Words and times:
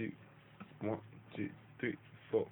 two, 0.00 0.12
one, 0.80 0.98
two, 1.36 1.50
three, 1.78 1.96
four. 2.30 2.46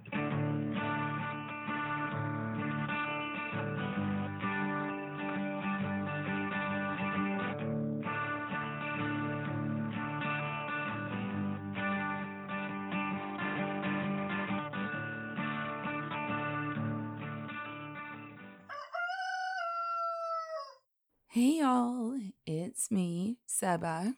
Hey 21.30 21.60
y'all, 21.60 22.18
it's 22.44 22.90
me, 22.90 23.38
Seba, 23.46 24.16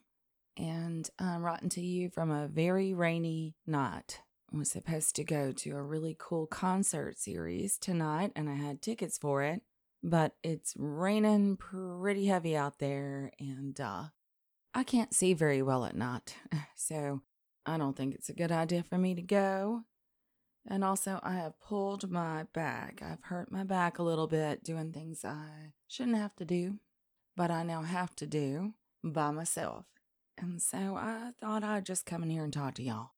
I'm 1.20 1.42
writing 1.42 1.68
to 1.70 1.80
you 1.80 2.08
from 2.08 2.30
a 2.30 2.48
very 2.48 2.94
rainy 2.94 3.54
night. 3.66 4.20
I 4.52 4.56
was 4.56 4.70
supposed 4.70 5.14
to 5.16 5.24
go 5.24 5.52
to 5.52 5.76
a 5.76 5.82
really 5.82 6.16
cool 6.18 6.46
concert 6.46 7.18
series 7.18 7.78
tonight, 7.78 8.32
and 8.34 8.48
I 8.48 8.54
had 8.54 8.82
tickets 8.82 9.18
for 9.18 9.42
it, 9.42 9.62
but 10.02 10.34
it's 10.42 10.74
raining 10.76 11.56
pretty 11.56 12.26
heavy 12.26 12.56
out 12.56 12.78
there, 12.78 13.32
and 13.38 13.80
uh, 13.80 14.04
I 14.74 14.82
can't 14.82 15.14
see 15.14 15.34
very 15.34 15.62
well 15.62 15.84
at 15.84 15.96
night, 15.96 16.36
so 16.74 17.20
I 17.66 17.76
don't 17.76 17.96
think 17.96 18.14
it's 18.14 18.30
a 18.30 18.34
good 18.34 18.50
idea 18.50 18.82
for 18.82 18.98
me 18.98 19.14
to 19.14 19.22
go. 19.22 19.84
And 20.66 20.82
also, 20.82 21.20
I 21.22 21.34
have 21.34 21.60
pulled 21.60 22.10
my 22.10 22.44
back. 22.52 23.02
I've 23.02 23.24
hurt 23.24 23.52
my 23.52 23.64
back 23.64 23.98
a 23.98 24.02
little 24.02 24.26
bit 24.26 24.64
doing 24.64 24.92
things 24.92 25.24
I 25.24 25.72
shouldn't 25.86 26.18
have 26.18 26.34
to 26.36 26.44
do 26.44 26.78
but 27.40 27.50
I 27.50 27.62
now 27.62 27.80
have 27.80 28.14
to 28.16 28.26
do 28.26 28.74
by 29.02 29.30
myself. 29.30 29.86
And 30.40 30.62
so 30.62 30.96
I 30.96 31.32
thought 31.40 31.62
I'd 31.62 31.86
just 31.86 32.06
come 32.06 32.22
in 32.22 32.30
here 32.30 32.44
and 32.44 32.52
talk 32.52 32.74
to 32.74 32.82
y'all. 32.82 33.10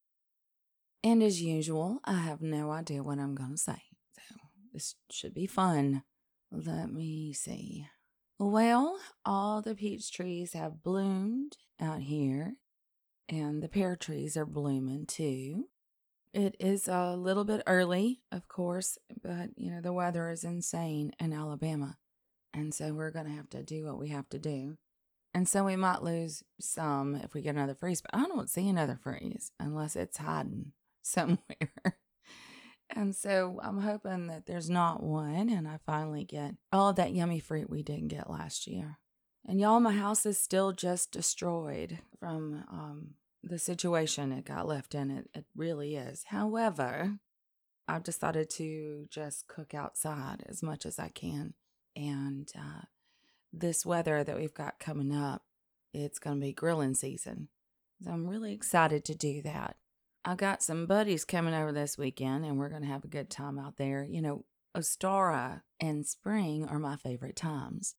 And 1.05 1.23
as 1.23 1.41
usual, 1.43 2.01
I 2.05 2.15
have 2.15 2.43
no 2.43 2.71
idea 2.71 3.03
what 3.03 3.19
I'm 3.19 3.35
going 3.35 3.53
to 3.53 3.59
say. 3.59 3.83
So 4.17 4.37
this 4.73 4.95
should 5.11 5.35
be 5.35 5.47
fun. 5.47 6.03
Let 6.51 6.93
me 6.93 7.33
see. 7.33 7.87
Well, 8.39 8.99
all 9.25 9.63
the 9.63 9.75
peach 9.75 10.13
trees 10.13 10.53
have 10.53 10.83
bloomed 10.83 11.57
out 11.81 12.01
here, 12.01 12.55
and 13.29 13.63
the 13.63 13.69
pear 13.69 13.97
trees 13.97 14.37
are 14.37 14.47
blooming 14.47 15.07
too. 15.07 15.69
It 16.35 16.57
is 16.59 16.89
a 16.89 17.15
little 17.15 17.45
bit 17.45 17.63
early, 17.67 18.23
of 18.33 18.49
course, 18.49 18.99
but 19.23 19.51
you 19.57 19.71
know, 19.71 19.81
the 19.81 19.93
weather 19.93 20.31
is 20.31 20.45
insane 20.45 21.13
in 21.21 21.33
Alabama. 21.33 21.99
And 22.55 22.75
so 22.75 22.93
we're 22.93 23.11
going 23.11 23.27
to 23.27 23.33
have 23.33 23.51
to 23.51 23.63
do 23.63 23.87
what 23.87 23.99
we 23.99 24.09
have 24.09 24.29
to 24.31 24.39
do. 24.39 24.77
And 25.35 25.49
so 25.49 25.65
we 25.65 25.77
might 25.77 26.03
lose 26.03 26.43
some 26.61 27.15
if 27.15 27.33
we 27.33 27.41
get 27.43 27.55
another 27.55 27.75
freeze, 27.75 28.03
but 28.03 28.15
I 28.15 28.27
don't 28.27 28.51
see 28.51 28.69
another 28.69 28.99
freeze 29.03 29.51
unless 29.59 29.97
it's 29.97 30.19
hiding 30.19 30.73
somewhere. 31.03 31.39
and 32.91 33.17
so 33.17 33.59
I'm 33.63 33.81
hoping 33.81 34.27
that 34.27 34.47
there's 34.47 34.69
not 34.69 35.03
one 35.03 35.49
and 35.49 35.67
I 35.67 35.79
finally 35.87 36.25
get 36.25 36.57
all 36.71 36.93
that 36.93 37.15
yummy 37.15 37.41
fruit 37.41 37.71
we 37.71 37.83
didn't 37.83 38.09
get 38.09 38.31
last 38.31 38.67
year. 38.67 38.99
And 39.47 39.59
y'all, 39.59 39.81
my 39.81 39.93
house 39.93 40.25
is 40.25 40.39
still 40.39 40.73
just 40.73 41.11
destroyed 41.11 41.99
from 42.21 42.65
um, 42.71 43.15
the 43.43 43.59
situation 43.59 44.31
it 44.31 44.45
got 44.45 44.69
left 44.69 44.95
in. 44.95 45.11
It, 45.11 45.29
it 45.35 45.45
really 45.57 45.97
is. 45.97 46.25
However, 46.29 47.19
I've 47.89 48.05
decided 48.05 48.51
to 48.51 49.07
just 49.11 49.49
cook 49.49 49.75
outside 49.75 50.45
as 50.49 50.63
much 50.63 50.87
as 50.87 50.99
I 50.99 51.09
can 51.09 51.55
and 51.97 52.49
uh, 52.57 52.83
this 53.53 53.85
weather 53.85 54.25
that 54.25 54.37
we've 54.37 54.55
got 54.55 54.79
coming 54.79 55.15
up, 55.15 55.43
it's 55.93 56.19
going 56.19 56.37
to 56.37 56.47
be 56.47 56.53
grilling 56.53 56.95
season. 56.95 57.49
So 58.03 58.11
I'm 58.11 58.27
really 58.27 58.53
excited 58.53 59.05
to 59.05 59.15
do 59.15 59.43
that. 59.43 59.77
I 60.25 60.35
got 60.35 60.63
some 60.63 60.87
buddies 60.87 61.25
coming 61.25 61.55
over 61.55 61.73
this 61.73 61.99
weekend, 61.99 62.45
and 62.45 62.59
we're 62.59 62.69
going 62.69 62.83
to 62.83 62.89
have 62.89 63.05
a 63.05 63.09
good 63.09 63.29
time 63.29 63.59
out 63.59 63.77
there. 63.77 64.05
You 64.05 64.23
know, 64.23 64.45
Ostara 64.77 65.63
and 65.81 66.07
spring 66.07 66.67
are 66.67 66.79
my 66.79 66.97
favorite 66.97 67.37
times. 67.37 67.95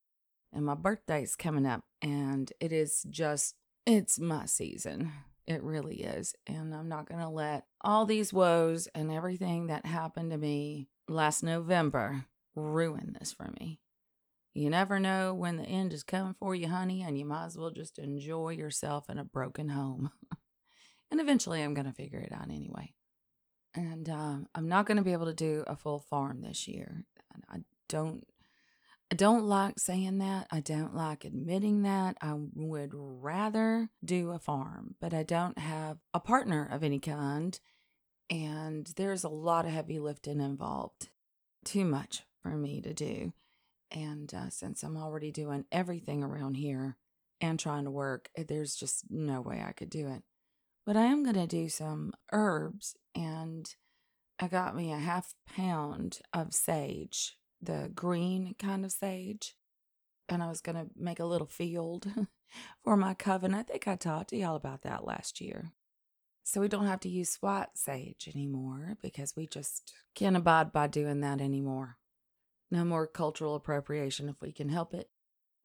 And 0.52 0.66
my 0.66 0.75
birthday's 0.75 1.36
coming 1.36 1.66
up, 1.66 1.84
and 2.02 2.52
it 2.59 2.72
is 2.72 3.06
just, 3.09 3.56
it's 3.85 4.20
my 4.20 4.46
season. 4.46 5.12
It 5.47 5.64
really 5.64 6.02
is. 6.02 6.35
And 6.47 6.74
I'm 6.74 6.88
not 6.88 7.09
going 7.09 7.20
to 7.20 7.28
let 7.28 7.66
all 7.81 8.06
these 8.06 8.31
woes 8.31 8.88
and 8.96 9.12
everything 9.12 9.68
that 9.68 9.85
happened 9.85 10.31
to 10.31 10.38
me 10.38 10.88
last 11.09 11.44
November 11.44 12.25
ruin 12.56 13.18
this 13.20 13.34
for 13.34 13.52
me. 13.59 13.80
You 14.53 14.69
never 14.69 15.00
know 15.00 15.34
when 15.34 15.58
the 15.58 15.64
end 15.64 15.94
is 15.94 16.03
coming 16.03 16.36
for 16.38 16.53
you, 16.53 16.68
honey, 16.68 17.02
and 17.02 17.18
you 17.18 17.25
might 17.25 17.46
as 17.46 17.58
well 17.58 17.72
just 17.72 17.97
enjoy 17.97 18.50
yourself 18.50 19.09
in 19.09 19.18
a 19.18 19.24
broken 19.24 19.69
home. 19.69 20.12
and 21.12 21.19
eventually, 21.19 21.64
I'm 21.64 21.74
going 21.74 21.88
to 21.88 21.94
figure 21.94 22.19
it 22.19 22.31
out 22.31 22.52
anyway. 22.52 22.94
And 23.74 24.08
um, 24.09 24.47
I'm 24.53 24.69
not 24.69 24.86
going 24.86 24.97
to 24.97 25.03
be 25.03 25.14
able 25.14 25.25
to 25.25 25.34
do 25.34 25.64
a 25.66 25.75
full 25.75 26.00
farm 26.00 26.41
this 26.41 26.68
year. 26.68 27.06
I 27.50 27.59
don't. 27.90 28.25
I 29.12 29.16
don't 29.16 29.46
like 29.46 29.78
saying 29.78 30.18
that. 30.19 30.47
I 30.50 30.59
don't 30.59 30.96
like 30.96 31.24
admitting 31.24 31.84
that. 31.84 32.18
I 32.20 32.34
would 32.56 32.91
rather 32.94 33.90
do 34.03 34.31
a 34.31 34.40
farm, 34.40 34.96
but 35.00 35.14
I 35.14 35.22
don't 35.22 35.59
have 35.59 35.97
a 36.16 36.20
partner 36.20 36.68
of 36.72 36.84
any 36.84 36.97
kind. 36.97 37.59
And 38.31 38.88
there's 38.96 39.24
a 39.24 39.30
lot 39.30 39.66
of 39.66 39.72
heavy 39.72 40.00
lifting 40.00 40.41
involved. 40.41 41.09
Too 41.64 41.85
much 41.85 42.24
for 42.41 42.50
me 42.50 42.81
to 42.81 42.94
do. 42.94 43.34
And 43.94 44.34
uh, 44.34 44.50
since 44.50 44.84
I'm 44.84 44.98
already 44.98 45.31
doing 45.31 45.66
everything 45.72 46.24
around 46.24 46.56
here 46.56 46.98
and 47.40 47.59
trying 47.59 47.86
to 47.86 47.92
work, 47.92 48.30
eh, 48.36 48.44
there's 48.48 48.76
just 48.76 49.06
no 49.09 49.40
way 49.42 49.64
I 49.66 49.72
could 49.72 49.90
do 49.90 50.08
it. 50.08 50.24
But 50.86 50.98
I 50.98 51.04
am 51.04 51.24
going 51.24 51.36
to 51.36 51.48
do 51.48 51.70
some 51.70 52.14
herbs, 52.34 52.96
and 53.16 53.74
I 54.40 54.48
got 54.48 54.76
me 54.76 54.92
a 54.92 54.98
half 54.98 55.34
pound 55.56 56.20
of 56.34 56.53
sage, 56.53 57.38
the 57.62 57.92
green 57.94 58.56
kind 58.59 58.84
of 58.84 58.92
sage. 58.92 59.56
And 60.28 60.42
I 60.42 60.50
was 60.50 60.62
going 60.62 60.76
to 60.76 60.88
make 60.98 61.20
a 61.20 61.26
little 61.26 61.48
field 61.48 62.08
for 62.84 62.98
my 62.98 63.14
coven. 63.14 63.53
I 63.53 63.64
think 63.64 63.88
I 63.88 63.96
talked 63.96 64.30
to 64.32 64.38
y'all 64.38 64.56
about 64.56 64.82
that 64.82 65.06
last 65.06 65.40
year. 65.40 65.74
So 66.44 66.59
we 66.59 66.68
don't 66.68 66.88
have 66.88 67.00
to 67.02 67.09
use 67.09 67.38
white 67.40 67.70
sage 67.76 68.30
anymore 68.34 68.98
because 69.02 69.36
we 69.36 69.48
just 69.48 69.94
can't 70.16 70.36
abide 70.36 70.74
by 70.74 70.88
doing 70.88 71.22
that 71.22 71.40
anymore. 71.40 71.98
No 72.73 72.84
more 72.84 73.06
cultural 73.06 73.53
appropriation 73.53 74.28
if 74.29 74.41
we 74.41 74.51
can 74.51 74.69
help 74.69 74.95
it. 74.95 75.07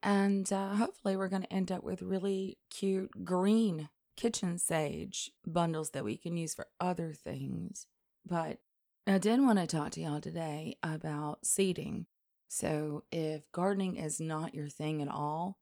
And 0.03 0.53
uh, 0.53 0.75
hopefully, 0.75 1.17
we're 1.17 1.31
going 1.31 1.41
to 1.41 1.51
end 1.51 1.73
up 1.73 1.83
with 1.83 2.03
really 2.03 2.59
cute 2.69 3.25
green 3.25 3.89
kitchen 4.15 4.59
sage 4.59 5.31
bundles 5.47 5.93
that 5.93 6.05
we 6.05 6.19
can 6.19 6.37
use 6.37 6.53
for 6.53 6.67
other 6.79 7.15
things. 7.15 7.87
But 8.27 8.59
I 9.07 9.17
did 9.17 9.41
want 9.41 9.59
to 9.59 9.67
talk 9.67 9.93
to 9.93 10.03
y'all 10.03 10.21
today 10.21 10.77
about 10.83 11.47
seeding. 11.47 12.05
So, 12.47 13.05
if 13.11 13.51
gardening 13.53 13.97
is 13.97 14.21
not 14.21 14.55
your 14.55 14.69
thing 14.69 15.01
at 15.01 15.09
all, 15.09 15.57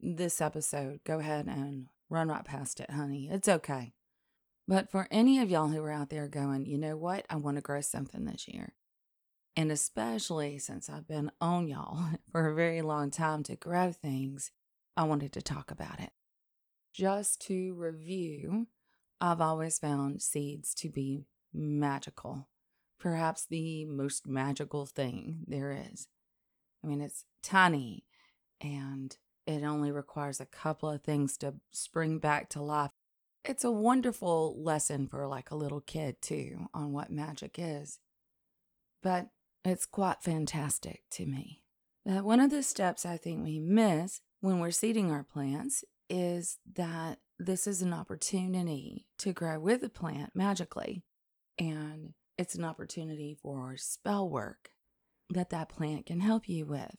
this 0.00 0.40
episode, 0.40 1.00
go 1.02 1.18
ahead 1.18 1.46
and 1.46 1.88
run 2.10 2.28
right 2.28 2.44
past 2.44 2.78
it, 2.78 2.92
honey. 2.92 3.28
It's 3.28 3.48
okay. 3.48 3.92
But 4.68 4.88
for 4.88 5.08
any 5.10 5.40
of 5.40 5.50
y'all 5.50 5.66
who 5.66 5.82
are 5.82 5.90
out 5.90 6.10
there 6.10 6.28
going, 6.28 6.64
you 6.64 6.78
know 6.78 6.96
what? 6.96 7.26
I 7.28 7.34
want 7.36 7.56
to 7.56 7.60
grow 7.60 7.80
something 7.80 8.24
this 8.24 8.46
year. 8.46 8.74
And 9.56 9.70
especially 9.70 10.58
since 10.58 10.88
I've 10.88 11.06
been 11.06 11.30
on 11.40 11.68
y'all 11.68 12.10
for 12.32 12.48
a 12.48 12.54
very 12.54 12.82
long 12.82 13.10
time 13.10 13.42
to 13.44 13.56
grow 13.56 13.92
things, 13.92 14.50
I 14.96 15.04
wanted 15.04 15.32
to 15.32 15.42
talk 15.42 15.70
about 15.70 16.00
it. 16.00 16.10
Just 16.92 17.40
to 17.42 17.74
review, 17.74 18.66
I've 19.20 19.40
always 19.40 19.78
found 19.78 20.20
seeds 20.20 20.74
to 20.74 20.88
be 20.88 21.26
magical, 21.52 22.48
perhaps 22.98 23.46
the 23.46 23.84
most 23.84 24.26
magical 24.26 24.84
thing 24.86 25.44
there 25.46 25.72
is. 25.92 26.08
I 26.82 26.88
mean, 26.88 27.00
it's 27.00 27.24
tiny 27.42 28.04
and 28.60 29.16
it 29.46 29.62
only 29.64 29.90
requires 29.90 30.40
a 30.40 30.46
couple 30.46 30.88
of 30.88 31.02
things 31.02 31.36
to 31.38 31.54
spring 31.70 32.18
back 32.18 32.48
to 32.50 32.62
life. 32.62 32.90
It's 33.44 33.64
a 33.64 33.72
wonderful 33.72 34.62
lesson 34.62 35.08
for 35.08 35.26
like 35.26 35.50
a 35.50 35.56
little 35.56 35.80
kid, 35.80 36.22
too, 36.22 36.68
on 36.72 36.92
what 36.92 37.10
magic 37.10 37.56
is. 37.58 37.98
But 39.02 39.28
it's 39.64 39.86
quite 39.86 40.22
fantastic 40.22 41.02
to 41.12 41.26
me. 41.26 41.62
That 42.04 42.24
one 42.24 42.40
of 42.40 42.50
the 42.50 42.62
steps 42.62 43.06
I 43.06 43.16
think 43.16 43.44
we 43.44 43.60
miss 43.60 44.20
when 44.40 44.58
we're 44.58 44.72
seeding 44.72 45.10
our 45.10 45.22
plants 45.22 45.84
is 46.10 46.58
that 46.74 47.18
this 47.38 47.66
is 47.66 47.80
an 47.82 47.92
opportunity 47.92 49.06
to 49.18 49.32
grow 49.32 49.58
with 49.58 49.80
the 49.80 49.88
plant 49.88 50.30
magically. 50.34 51.04
And 51.58 52.14
it's 52.38 52.54
an 52.54 52.64
opportunity 52.64 53.36
for 53.40 53.76
spell 53.76 54.28
work 54.28 54.70
that 55.30 55.50
that 55.50 55.68
plant 55.68 56.06
can 56.06 56.20
help 56.20 56.48
you 56.48 56.66
with. 56.66 56.96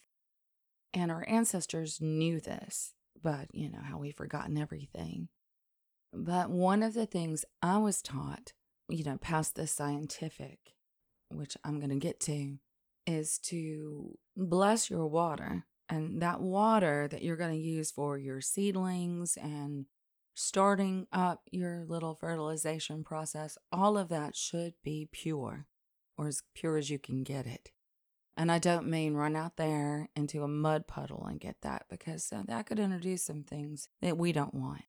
And 0.93 1.11
our 1.11 1.25
ancestors 1.27 1.99
knew 1.99 2.39
this, 2.39 2.93
but 3.21 3.47
you 3.53 3.69
know 3.69 3.81
how 3.81 3.97
we've 3.97 4.15
forgotten 4.15 4.57
everything. 4.57 5.27
But 6.13 6.49
one 6.49 6.83
of 6.83 6.93
the 6.93 7.07
things 7.07 7.43
I 7.61 7.77
was 7.79 8.01
taught, 8.01 8.53
you 8.87 9.03
know, 9.03 9.17
past 9.17 9.55
the 9.55 9.65
scientific 9.65 10.59
which 11.35 11.57
I'm 11.63 11.79
going 11.79 11.89
to 11.89 11.95
get 11.95 12.19
to, 12.21 12.57
is 13.05 13.37
to 13.39 14.17
bless 14.35 14.89
your 14.89 15.07
water. 15.07 15.65
And 15.89 16.21
that 16.21 16.41
water 16.41 17.07
that 17.09 17.21
you're 17.21 17.35
going 17.35 17.51
to 17.53 17.57
use 17.57 17.91
for 17.91 18.17
your 18.17 18.41
seedlings 18.41 19.37
and 19.37 19.85
starting 20.35 21.07
up 21.11 21.43
your 21.51 21.85
little 21.87 22.15
fertilization 22.15 23.03
process, 23.03 23.57
all 23.71 23.97
of 23.97 24.09
that 24.09 24.35
should 24.35 24.73
be 24.83 25.07
pure 25.11 25.67
or 26.17 26.27
as 26.27 26.41
pure 26.55 26.77
as 26.77 26.89
you 26.89 26.99
can 26.99 27.23
get 27.23 27.45
it. 27.45 27.71
And 28.35 28.51
I 28.51 28.57
don't 28.57 28.87
mean 28.87 29.13
run 29.13 29.35
out 29.35 29.57
there 29.57 30.09
into 30.15 30.43
a 30.43 30.47
mud 30.47 30.87
puddle 30.87 31.25
and 31.29 31.39
get 31.39 31.57
that 31.61 31.85
because 31.89 32.31
uh, 32.33 32.43
that 32.47 32.65
could 32.65 32.79
introduce 32.79 33.23
some 33.23 33.43
things 33.43 33.89
that 34.01 34.17
we 34.17 34.31
don't 34.31 34.55
want. 34.55 34.83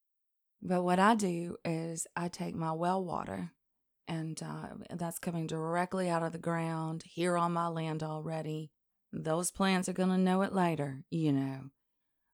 But 0.63 0.83
what 0.83 0.99
I 0.99 1.15
do 1.15 1.57
is 1.63 2.07
I 2.17 2.29
take 2.29 2.55
my 2.55 2.73
well 2.73 3.05
water, 3.05 3.53
and 4.07 4.41
uh, 4.43 4.95
that's 4.95 5.19
coming 5.19 5.47
directly 5.47 6.09
out 6.09 6.23
of 6.23 6.33
the 6.33 6.39
ground 6.39 7.05
here 7.07 7.37
on 7.37 7.53
my 7.53 7.69
land 7.69 8.03
already. 8.03 8.71
Those 9.13 9.51
plants 9.51 9.89
are 9.89 9.95
going 9.95 10.11
to 10.11 10.19
know 10.19 10.43
it 10.43 10.53
later, 10.53 11.05
you 11.11 11.33
know. 11.33 11.71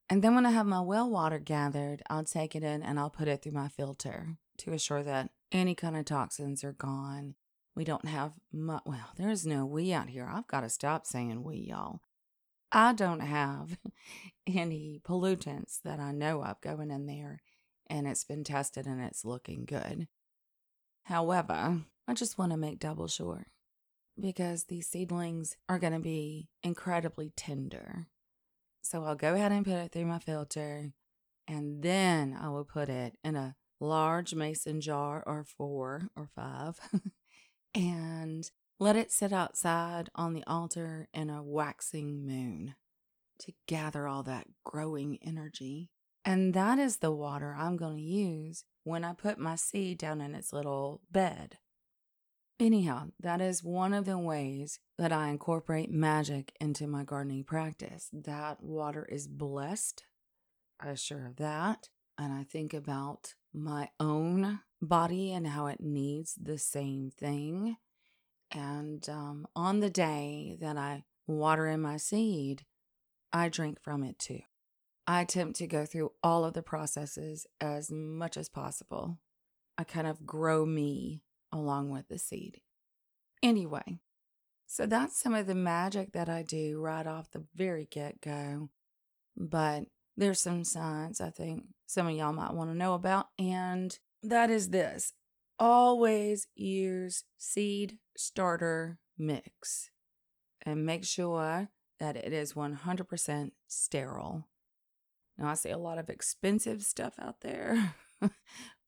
And 0.08 0.22
then 0.22 0.34
when 0.34 0.46
I 0.46 0.50
have 0.50 0.66
my 0.66 0.80
well 0.80 1.08
water 1.08 1.38
gathered, 1.38 2.02
I'll 2.10 2.24
take 2.24 2.56
it 2.56 2.64
in 2.64 2.82
and 2.82 2.98
I'll 2.98 3.10
put 3.10 3.28
it 3.28 3.42
through 3.42 3.52
my 3.52 3.68
filter 3.68 4.36
to 4.58 4.72
assure 4.72 5.02
that 5.02 5.30
any 5.52 5.74
kind 5.74 5.96
of 5.96 6.04
toxins 6.04 6.64
are 6.64 6.72
gone. 6.72 7.34
We 7.76 7.84
don't 7.84 8.06
have 8.06 8.32
much, 8.52 8.82
well, 8.84 9.10
there's 9.16 9.46
no 9.46 9.64
we 9.64 9.92
out 9.92 10.08
here. 10.08 10.28
I've 10.30 10.48
got 10.48 10.62
to 10.62 10.68
stop 10.68 11.06
saying 11.06 11.44
we, 11.44 11.56
y'all. 11.56 12.00
I 12.72 12.92
don't 12.92 13.20
have 13.20 13.78
any 14.46 15.00
pollutants 15.04 15.80
that 15.84 16.00
I 16.00 16.12
know 16.12 16.42
of 16.42 16.60
going 16.60 16.90
in 16.90 17.06
there 17.06 17.40
and 17.90 18.06
it's 18.06 18.24
been 18.24 18.44
tested 18.44 18.86
and 18.86 19.02
it's 19.02 19.24
looking 19.24 19.64
good. 19.66 20.06
However, 21.10 21.80
I 22.06 22.14
just 22.14 22.38
want 22.38 22.52
to 22.52 22.56
make 22.56 22.78
double 22.78 23.08
sure 23.08 23.48
because 24.18 24.64
these 24.64 24.86
seedlings 24.86 25.56
are 25.68 25.80
going 25.80 25.92
to 25.92 25.98
be 25.98 26.50
incredibly 26.62 27.32
tender. 27.36 28.06
So 28.80 29.02
I'll 29.02 29.16
go 29.16 29.34
ahead 29.34 29.50
and 29.50 29.64
put 29.64 29.74
it 29.74 29.90
through 29.90 30.06
my 30.06 30.20
filter 30.20 30.92
and 31.48 31.82
then 31.82 32.38
I 32.40 32.48
will 32.50 32.64
put 32.64 32.88
it 32.88 33.18
in 33.24 33.34
a 33.34 33.56
large 33.80 34.36
mason 34.36 34.80
jar 34.80 35.24
or 35.26 35.42
four 35.42 36.02
or 36.14 36.28
five 36.32 36.78
and 37.74 38.48
let 38.78 38.94
it 38.94 39.10
sit 39.10 39.32
outside 39.32 40.10
on 40.14 40.32
the 40.32 40.44
altar 40.46 41.08
in 41.12 41.28
a 41.28 41.42
waxing 41.42 42.24
moon 42.24 42.76
to 43.40 43.52
gather 43.66 44.06
all 44.06 44.22
that 44.22 44.46
growing 44.64 45.18
energy. 45.26 45.90
And 46.24 46.54
that 46.54 46.78
is 46.78 46.98
the 46.98 47.10
water 47.10 47.56
I'm 47.58 47.76
going 47.76 47.96
to 47.96 48.02
use 48.02 48.62
when 48.84 49.04
I 49.04 49.12
put 49.12 49.38
my 49.38 49.56
seed 49.56 49.98
down 49.98 50.20
in 50.20 50.34
its 50.34 50.52
little 50.52 51.00
bed. 51.10 51.58
Anyhow, 52.58 53.08
that 53.18 53.40
is 53.40 53.64
one 53.64 53.94
of 53.94 54.04
the 54.04 54.18
ways 54.18 54.80
that 54.98 55.12
I 55.12 55.28
incorporate 55.28 55.90
magic 55.90 56.52
into 56.60 56.86
my 56.86 57.04
gardening 57.04 57.44
practice. 57.44 58.10
That 58.12 58.62
water 58.62 59.06
is 59.10 59.26
blessed. 59.26 60.04
I'm 60.78 60.96
sure 60.96 61.26
of 61.26 61.36
that. 61.36 61.88
And 62.18 62.34
I 62.34 62.44
think 62.44 62.74
about 62.74 63.34
my 63.54 63.88
own 63.98 64.60
body 64.82 65.32
and 65.32 65.46
how 65.46 65.66
it 65.66 65.80
needs 65.80 66.34
the 66.34 66.58
same 66.58 67.10
thing. 67.10 67.76
And 68.50 69.08
um, 69.08 69.46
on 69.56 69.80
the 69.80 69.90
day 69.90 70.58
that 70.60 70.76
I 70.76 71.04
water 71.26 71.66
in 71.66 71.80
my 71.80 71.96
seed, 71.96 72.66
I 73.32 73.48
drink 73.48 73.80
from 73.80 74.02
it 74.02 74.18
too. 74.18 74.40
I 75.10 75.22
attempt 75.22 75.56
to 75.56 75.66
go 75.66 75.86
through 75.86 76.12
all 76.22 76.44
of 76.44 76.54
the 76.54 76.62
processes 76.62 77.44
as 77.60 77.90
much 77.90 78.36
as 78.36 78.48
possible. 78.48 79.18
I 79.76 79.82
kind 79.82 80.06
of 80.06 80.24
grow 80.24 80.64
me 80.64 81.24
along 81.50 81.90
with 81.90 82.06
the 82.06 82.16
seed. 82.16 82.60
Anyway, 83.42 83.98
so 84.68 84.86
that's 84.86 85.20
some 85.20 85.34
of 85.34 85.48
the 85.48 85.54
magic 85.56 86.12
that 86.12 86.28
I 86.28 86.44
do 86.44 86.78
right 86.80 87.08
off 87.08 87.32
the 87.32 87.42
very 87.56 87.88
get 87.90 88.20
go. 88.20 88.68
But 89.36 89.86
there's 90.16 90.40
some 90.40 90.62
signs 90.62 91.20
I 91.20 91.30
think 91.30 91.64
some 91.86 92.06
of 92.06 92.14
y'all 92.14 92.32
might 92.32 92.54
want 92.54 92.70
to 92.70 92.76
know 92.76 92.94
about, 92.94 93.30
and 93.36 93.98
that 94.22 94.48
is 94.48 94.68
this 94.68 95.12
always 95.58 96.46
use 96.54 97.24
seed 97.36 97.98
starter 98.16 99.00
mix 99.18 99.90
and 100.64 100.86
make 100.86 101.04
sure 101.04 101.68
that 101.98 102.16
it 102.16 102.32
is 102.32 102.52
100% 102.52 103.50
sterile. 103.66 104.46
Now, 105.40 105.48
I 105.48 105.54
see 105.54 105.70
a 105.70 105.78
lot 105.78 105.98
of 105.98 106.10
expensive 106.10 106.82
stuff 106.82 107.14
out 107.18 107.40
there, 107.40 107.94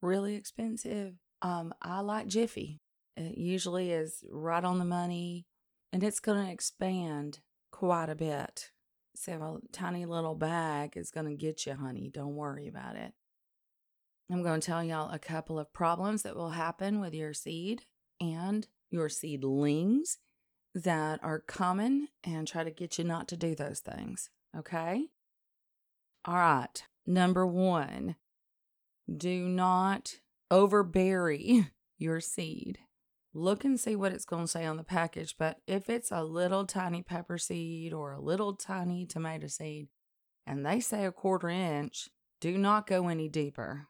really 0.03 0.35
expensive. 0.35 1.15
Um, 1.41 1.73
I 1.81 2.01
like 2.01 2.27
Jiffy. 2.27 2.81
It 3.17 3.39
usually 3.39 3.91
is 3.91 4.23
right 4.31 4.63
on 4.63 4.79
the 4.79 4.85
money 4.85 5.47
and 5.93 6.03
it's 6.03 6.21
going 6.21 6.45
to 6.45 6.53
expand 6.53 7.41
quite 7.71 8.11
a 8.11 8.15
bit. 8.15 8.71
So, 9.15 9.33
a 9.63 9.73
tiny 9.73 10.05
little 10.05 10.35
bag 10.35 10.97
is 10.97 11.11
going 11.11 11.27
to 11.27 11.35
get 11.35 11.67
you, 11.67 11.75
honey. 11.75 12.11
Don't 12.13 12.35
worry 12.35 12.69
about 12.69 12.97
it. 12.97 13.13
I'm 14.31 14.43
going 14.43 14.61
to 14.61 14.67
tell 14.67 14.85
y'all 14.85 15.11
a 15.11 15.19
couple 15.19 15.59
of 15.59 15.73
problems 15.73 16.23
that 16.23 16.37
will 16.37 16.51
happen 16.51 17.01
with 17.01 17.13
your 17.15 17.35
seed 17.35 17.85
and 18.21 18.67
your 18.91 19.09
seedlings 19.09 20.19
that 20.75 21.21
are 21.23 21.41
common 21.41 22.09
and 22.25 22.47
try 22.47 22.65
to 22.65 22.71
get 22.71 22.99
you 22.99 23.05
not 23.05 23.29
to 23.29 23.37
do 23.37 23.55
those 23.55 23.81
things. 23.81 24.31
Okay? 24.57 25.09
All 26.25 26.35
right. 26.35 26.83
Number 27.07 27.45
one, 27.47 28.17
do 29.15 29.49
not 29.49 30.21
overbury 30.51 31.71
your 31.99 32.21
seed. 32.21 32.79
Look 33.35 33.65
and 33.65 33.81
see 33.81 33.97
what 33.97 34.13
it's 34.13 34.27
going 34.27 34.45
to 34.45 34.51
say 34.51 34.65
on 34.65 34.77
the 34.77 34.85
package. 34.85 35.37
But 35.39 35.59
if 35.67 35.89
it's 35.89 36.13
a 36.13 36.23
little 36.23 36.67
tiny 36.67 37.03
pepper 37.03 37.39
seed 37.39 37.93
or 37.93 38.13
a 38.13 38.21
little 38.21 38.55
tiny 38.55 39.07
tomato 39.07 39.49
seed 39.49 39.89
and 40.47 40.65
they 40.65 40.81
say 40.81 41.07
a 41.07 41.13
quarter 41.13 41.49
inch, 41.49 42.09
do 42.41 42.57
not 42.57 42.87
go 42.87 43.09
any 43.09 43.29
deeper. 43.29 43.89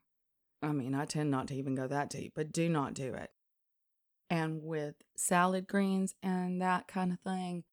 I 0.63 0.73
mean, 0.73 0.95
I 0.95 1.05
tend 1.05 1.31
not 1.31 1.49
to 1.49 1.55
even 1.55 1.75
go 1.75 1.89
that 1.89 2.09
deep, 2.09 2.33
but 2.37 2.53
do 2.53 2.69
not 2.69 2.95
do 2.95 3.15
it. 3.15 3.31
And 4.31 4.63
with 4.63 4.95
salad 5.17 5.67
greens 5.67 6.15
and 6.23 6.63
that 6.63 6.87
kind 6.87 7.13
of 7.13 7.21
thing, 7.21 7.65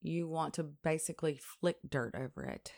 you 0.00 0.28
want 0.28 0.54
to 0.54 0.62
basically 0.62 1.36
flick 1.36 1.76
dirt 1.90 2.14
over 2.14 2.44
it 2.44 2.72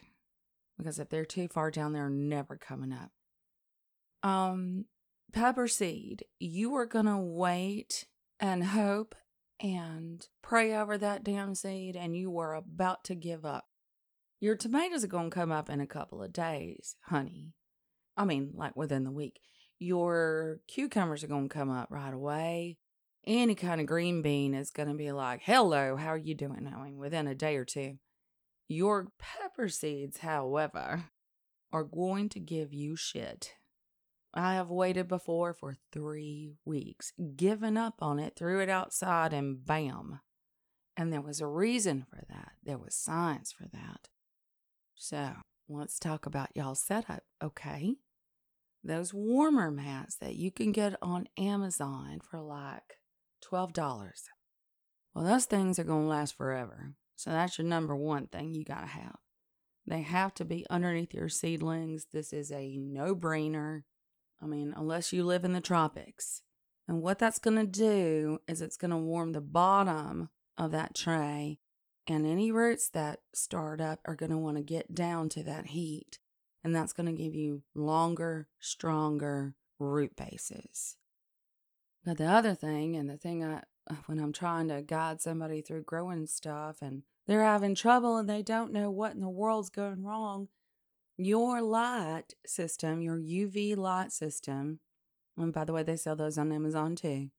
because 0.82 0.98
if 0.98 1.08
they're 1.08 1.24
too 1.24 1.48
far 1.48 1.70
down, 1.70 1.92
they're 1.92 2.10
never 2.10 2.56
coming 2.56 2.92
up. 2.92 3.10
Um, 4.22 4.86
pepper 5.32 5.68
seed, 5.68 6.24
you 6.38 6.74
are 6.74 6.86
going 6.86 7.06
to 7.06 7.18
wait 7.18 8.06
and 8.38 8.64
hope 8.64 9.14
and 9.60 10.26
pray 10.42 10.74
over 10.74 10.96
that 10.98 11.22
damn 11.22 11.54
seed, 11.54 11.96
and 11.96 12.16
you 12.16 12.38
are 12.38 12.54
about 12.54 13.04
to 13.04 13.14
give 13.14 13.44
up. 13.44 13.66
Your 14.40 14.56
tomatoes 14.56 15.04
are 15.04 15.08
going 15.08 15.30
to 15.30 15.34
come 15.34 15.52
up 15.52 15.68
in 15.68 15.80
a 15.80 15.86
couple 15.86 16.22
of 16.22 16.32
days, 16.32 16.96
honey. 17.02 17.52
I 18.16 18.24
mean, 18.24 18.52
like 18.54 18.76
within 18.76 19.04
the 19.04 19.10
week. 19.10 19.40
Your 19.78 20.60
cucumbers 20.66 21.24
are 21.24 21.28
going 21.28 21.48
to 21.48 21.54
come 21.54 21.70
up 21.70 21.88
right 21.90 22.12
away. 22.12 22.78
Any 23.26 23.54
kind 23.54 23.80
of 23.80 23.86
green 23.86 24.22
bean 24.22 24.54
is 24.54 24.70
going 24.70 24.88
to 24.88 24.94
be 24.94 25.12
like, 25.12 25.40
hello, 25.42 25.96
how 25.96 26.08
are 26.08 26.18
you 26.18 26.34
doing? 26.34 26.70
I 26.74 26.82
mean, 26.82 26.98
within 26.98 27.26
a 27.26 27.34
day 27.34 27.56
or 27.56 27.64
two. 27.64 27.98
Your 28.72 29.08
pepper 29.18 29.68
seeds, 29.68 30.18
however, 30.18 31.06
are 31.72 31.82
going 31.82 32.28
to 32.28 32.38
give 32.38 32.72
you 32.72 32.94
shit. 32.94 33.54
I 34.32 34.54
have 34.54 34.70
waited 34.70 35.08
before 35.08 35.52
for 35.54 35.78
three 35.90 36.52
weeks, 36.64 37.12
given 37.34 37.76
up 37.76 37.94
on 37.98 38.20
it, 38.20 38.34
threw 38.36 38.60
it 38.60 38.68
outside, 38.68 39.32
and 39.32 39.66
bam. 39.66 40.20
And 40.96 41.12
there 41.12 41.20
was 41.20 41.40
a 41.40 41.48
reason 41.48 42.06
for 42.08 42.22
that. 42.28 42.52
There 42.62 42.78
was 42.78 42.94
science 42.94 43.50
for 43.50 43.66
that. 43.72 44.08
So 44.94 45.32
let's 45.68 45.98
talk 45.98 46.24
about 46.24 46.50
y'all's 46.54 46.80
setup, 46.80 47.24
okay? 47.42 47.96
Those 48.84 49.12
warmer 49.12 49.72
mats 49.72 50.14
that 50.20 50.36
you 50.36 50.52
can 50.52 50.70
get 50.70 50.94
on 51.02 51.26
Amazon 51.36 52.20
for 52.22 52.40
like 52.40 52.98
$12. 53.44 54.12
Well, 55.12 55.24
those 55.24 55.46
things 55.46 55.80
are 55.80 55.84
going 55.84 56.04
to 56.04 56.08
last 56.08 56.36
forever. 56.36 56.94
So 57.20 57.28
that's 57.28 57.58
your 57.58 57.66
number 57.66 57.94
one 57.94 58.28
thing 58.28 58.54
you 58.54 58.64
got 58.64 58.80
to 58.80 58.86
have. 58.86 59.18
They 59.86 60.00
have 60.00 60.32
to 60.36 60.44
be 60.46 60.64
underneath 60.70 61.12
your 61.12 61.28
seedlings. 61.28 62.06
This 62.14 62.32
is 62.32 62.50
a 62.50 62.78
no 62.78 63.14
brainer. 63.14 63.82
I 64.42 64.46
mean, 64.46 64.72
unless 64.74 65.12
you 65.12 65.22
live 65.24 65.44
in 65.44 65.52
the 65.52 65.60
tropics. 65.60 66.40
And 66.88 67.02
what 67.02 67.18
that's 67.18 67.38
going 67.38 67.58
to 67.58 67.66
do 67.66 68.38
is 68.48 68.62
it's 68.62 68.78
going 68.78 68.90
to 68.90 68.96
warm 68.96 69.32
the 69.32 69.42
bottom 69.42 70.30
of 70.56 70.70
that 70.70 70.94
tray, 70.94 71.58
and 72.06 72.24
any 72.26 72.50
roots 72.50 72.88
that 72.88 73.20
start 73.34 73.82
up 73.82 74.00
are 74.06 74.16
going 74.16 74.30
to 74.30 74.38
want 74.38 74.56
to 74.56 74.62
get 74.62 74.94
down 74.94 75.28
to 75.28 75.42
that 75.42 75.66
heat. 75.66 76.18
And 76.64 76.74
that's 76.74 76.94
going 76.94 77.14
to 77.14 77.22
give 77.22 77.34
you 77.34 77.64
longer, 77.74 78.48
stronger 78.60 79.56
root 79.78 80.16
bases. 80.16 80.96
But 82.02 82.16
the 82.16 82.24
other 82.24 82.54
thing, 82.54 82.96
and 82.96 83.10
the 83.10 83.18
thing 83.18 83.44
I, 83.44 83.64
when 84.06 84.18
I'm 84.18 84.32
trying 84.32 84.68
to 84.68 84.82
guide 84.82 85.20
somebody 85.20 85.60
through 85.60 85.82
growing 85.82 86.26
stuff 86.26 86.78
and 86.80 87.02
they're 87.26 87.44
having 87.44 87.74
trouble 87.74 88.16
and 88.16 88.28
they 88.28 88.42
don't 88.42 88.72
know 88.72 88.90
what 88.90 89.14
in 89.14 89.20
the 89.20 89.28
world's 89.28 89.70
going 89.70 90.02
wrong, 90.04 90.48
your 91.16 91.60
light 91.60 92.34
system, 92.46 93.02
your 93.02 93.18
UV 93.18 93.76
light 93.76 94.12
system, 94.12 94.80
and 95.36 95.52
by 95.52 95.64
the 95.64 95.72
way, 95.72 95.82
they 95.82 95.96
sell 95.96 96.16
those 96.16 96.38
on 96.38 96.52
Amazon 96.52 96.96
too, 96.96 97.30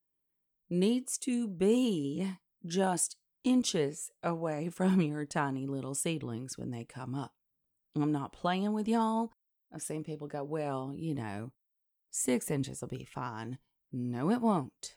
needs 0.69 1.17
to 1.19 1.48
be 1.48 2.31
just 2.65 3.17
inches 3.43 4.12
away 4.24 4.69
from 4.74 5.01
your 5.01 5.25
tiny 5.25 5.65
little 5.67 5.95
seedlings 5.95 6.57
when 6.57 6.71
they 6.71 6.86
come 6.86 7.15
up. 7.15 7.33
I'm 7.95 8.12
not 8.12 8.31
playing 8.31 8.74
with 8.74 8.88
y'all. 8.88 9.31
I've 9.74 9.81
seen 9.81 10.03
people 10.03 10.27
go, 10.27 10.43
well, 10.43 10.93
you 10.95 11.13
know, 11.13 11.51
Six 12.13 12.51
inches 12.51 12.81
will 12.81 12.89
be 12.89 13.05
fine. 13.05 13.57
No, 13.93 14.29
it 14.29 14.41
won't. 14.41 14.95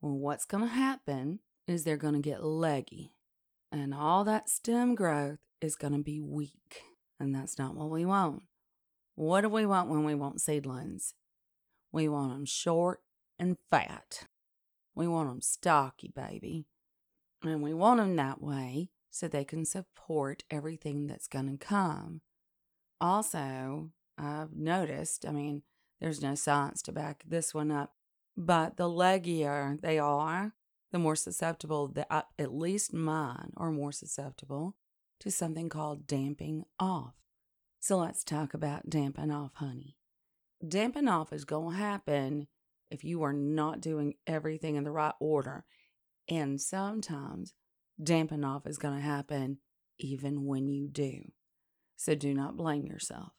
Well, 0.00 0.18
what's 0.18 0.44
going 0.44 0.64
to 0.64 0.70
happen 0.70 1.40
is 1.66 1.84
they're 1.84 1.96
going 1.96 2.14
to 2.14 2.20
get 2.20 2.44
leggy, 2.44 3.12
and 3.70 3.94
all 3.94 4.24
that 4.24 4.48
stem 4.48 4.94
growth 4.94 5.38
is 5.60 5.76
going 5.76 5.92
to 5.92 6.02
be 6.02 6.20
weak. 6.20 6.82
And 7.18 7.34
that's 7.34 7.58
not 7.58 7.74
what 7.74 7.90
we 7.90 8.06
want. 8.06 8.42
What 9.14 9.42
do 9.42 9.50
we 9.50 9.66
want 9.66 9.90
when 9.90 10.04
we 10.04 10.14
want 10.14 10.40
seedlings? 10.40 11.12
We 11.92 12.08
want 12.08 12.32
them 12.32 12.46
short 12.46 13.00
and 13.38 13.58
fat. 13.70 14.26
We 14.94 15.06
want 15.06 15.28
them 15.28 15.42
stocky, 15.42 16.12
baby. 16.14 16.64
And 17.42 17.62
we 17.62 17.74
want 17.74 18.00
them 18.00 18.16
that 18.16 18.40
way 18.42 18.88
so 19.10 19.28
they 19.28 19.44
can 19.44 19.64
support 19.64 20.44
everything 20.50 21.06
that's 21.06 21.28
going 21.28 21.50
to 21.50 21.64
come. 21.64 22.22
Also, 23.00 23.90
I've 24.16 24.54
noticed, 24.54 25.26
I 25.26 25.32
mean, 25.32 25.62
there's 26.00 26.22
no 26.22 26.34
science 26.34 26.80
to 26.82 26.92
back 26.92 27.24
this 27.26 27.52
one 27.52 27.70
up, 27.70 27.92
but 28.36 28.76
the 28.76 28.88
leggier 28.88 29.80
they 29.80 29.98
are, 29.98 30.54
the 30.92 30.98
more 30.98 31.16
susceptible, 31.16 31.88
the, 31.88 32.12
uh, 32.12 32.22
at 32.38 32.54
least 32.54 32.92
mine 32.92 33.52
are 33.56 33.70
more 33.70 33.92
susceptible 33.92 34.76
to 35.20 35.30
something 35.30 35.68
called 35.68 36.06
damping 36.06 36.64
off. 36.78 37.14
So 37.78 37.98
let's 37.98 38.24
talk 38.24 38.54
about 38.54 38.90
damping 38.90 39.30
off, 39.30 39.54
honey. 39.54 39.96
Damping 40.66 41.08
off 41.08 41.32
is 41.32 41.44
going 41.44 41.76
to 41.76 41.82
happen 41.82 42.48
if 42.90 43.04
you 43.04 43.22
are 43.22 43.32
not 43.32 43.80
doing 43.80 44.14
everything 44.26 44.76
in 44.76 44.84
the 44.84 44.90
right 44.90 45.14
order. 45.20 45.64
And 46.28 46.60
sometimes 46.60 47.54
damping 48.02 48.44
off 48.44 48.66
is 48.66 48.78
going 48.78 48.96
to 48.96 49.00
happen 49.00 49.58
even 49.98 50.44
when 50.44 50.68
you 50.68 50.88
do. 50.88 51.32
So 51.96 52.14
do 52.14 52.34
not 52.34 52.56
blame 52.56 52.86
yourself. 52.86 53.32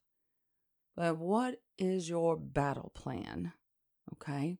But 0.96 1.18
what 1.18 1.62
is 1.78 2.10
your 2.10 2.38
battle 2.38 2.92
plan? 2.94 3.54
Okay. 4.14 4.58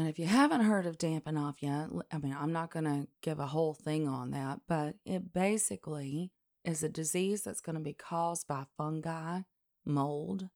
And 0.00 0.08
if 0.08 0.18
you 0.18 0.24
haven't 0.24 0.62
heard 0.62 0.86
of 0.86 0.96
damping 0.96 1.36
off 1.36 1.56
yet, 1.60 1.88
I 2.10 2.16
mean, 2.16 2.34
I'm 2.34 2.54
not 2.54 2.70
going 2.70 2.86
to 2.86 3.06
give 3.20 3.38
a 3.38 3.48
whole 3.48 3.74
thing 3.74 4.08
on 4.08 4.30
that, 4.30 4.60
but 4.66 4.94
it 5.04 5.34
basically 5.34 6.32
is 6.64 6.82
a 6.82 6.88
disease 6.88 7.42
that's 7.42 7.60
going 7.60 7.76
to 7.76 7.82
be 7.82 7.92
caused 7.92 8.48
by 8.48 8.64
fungi, 8.78 9.40
mold, 9.84 10.48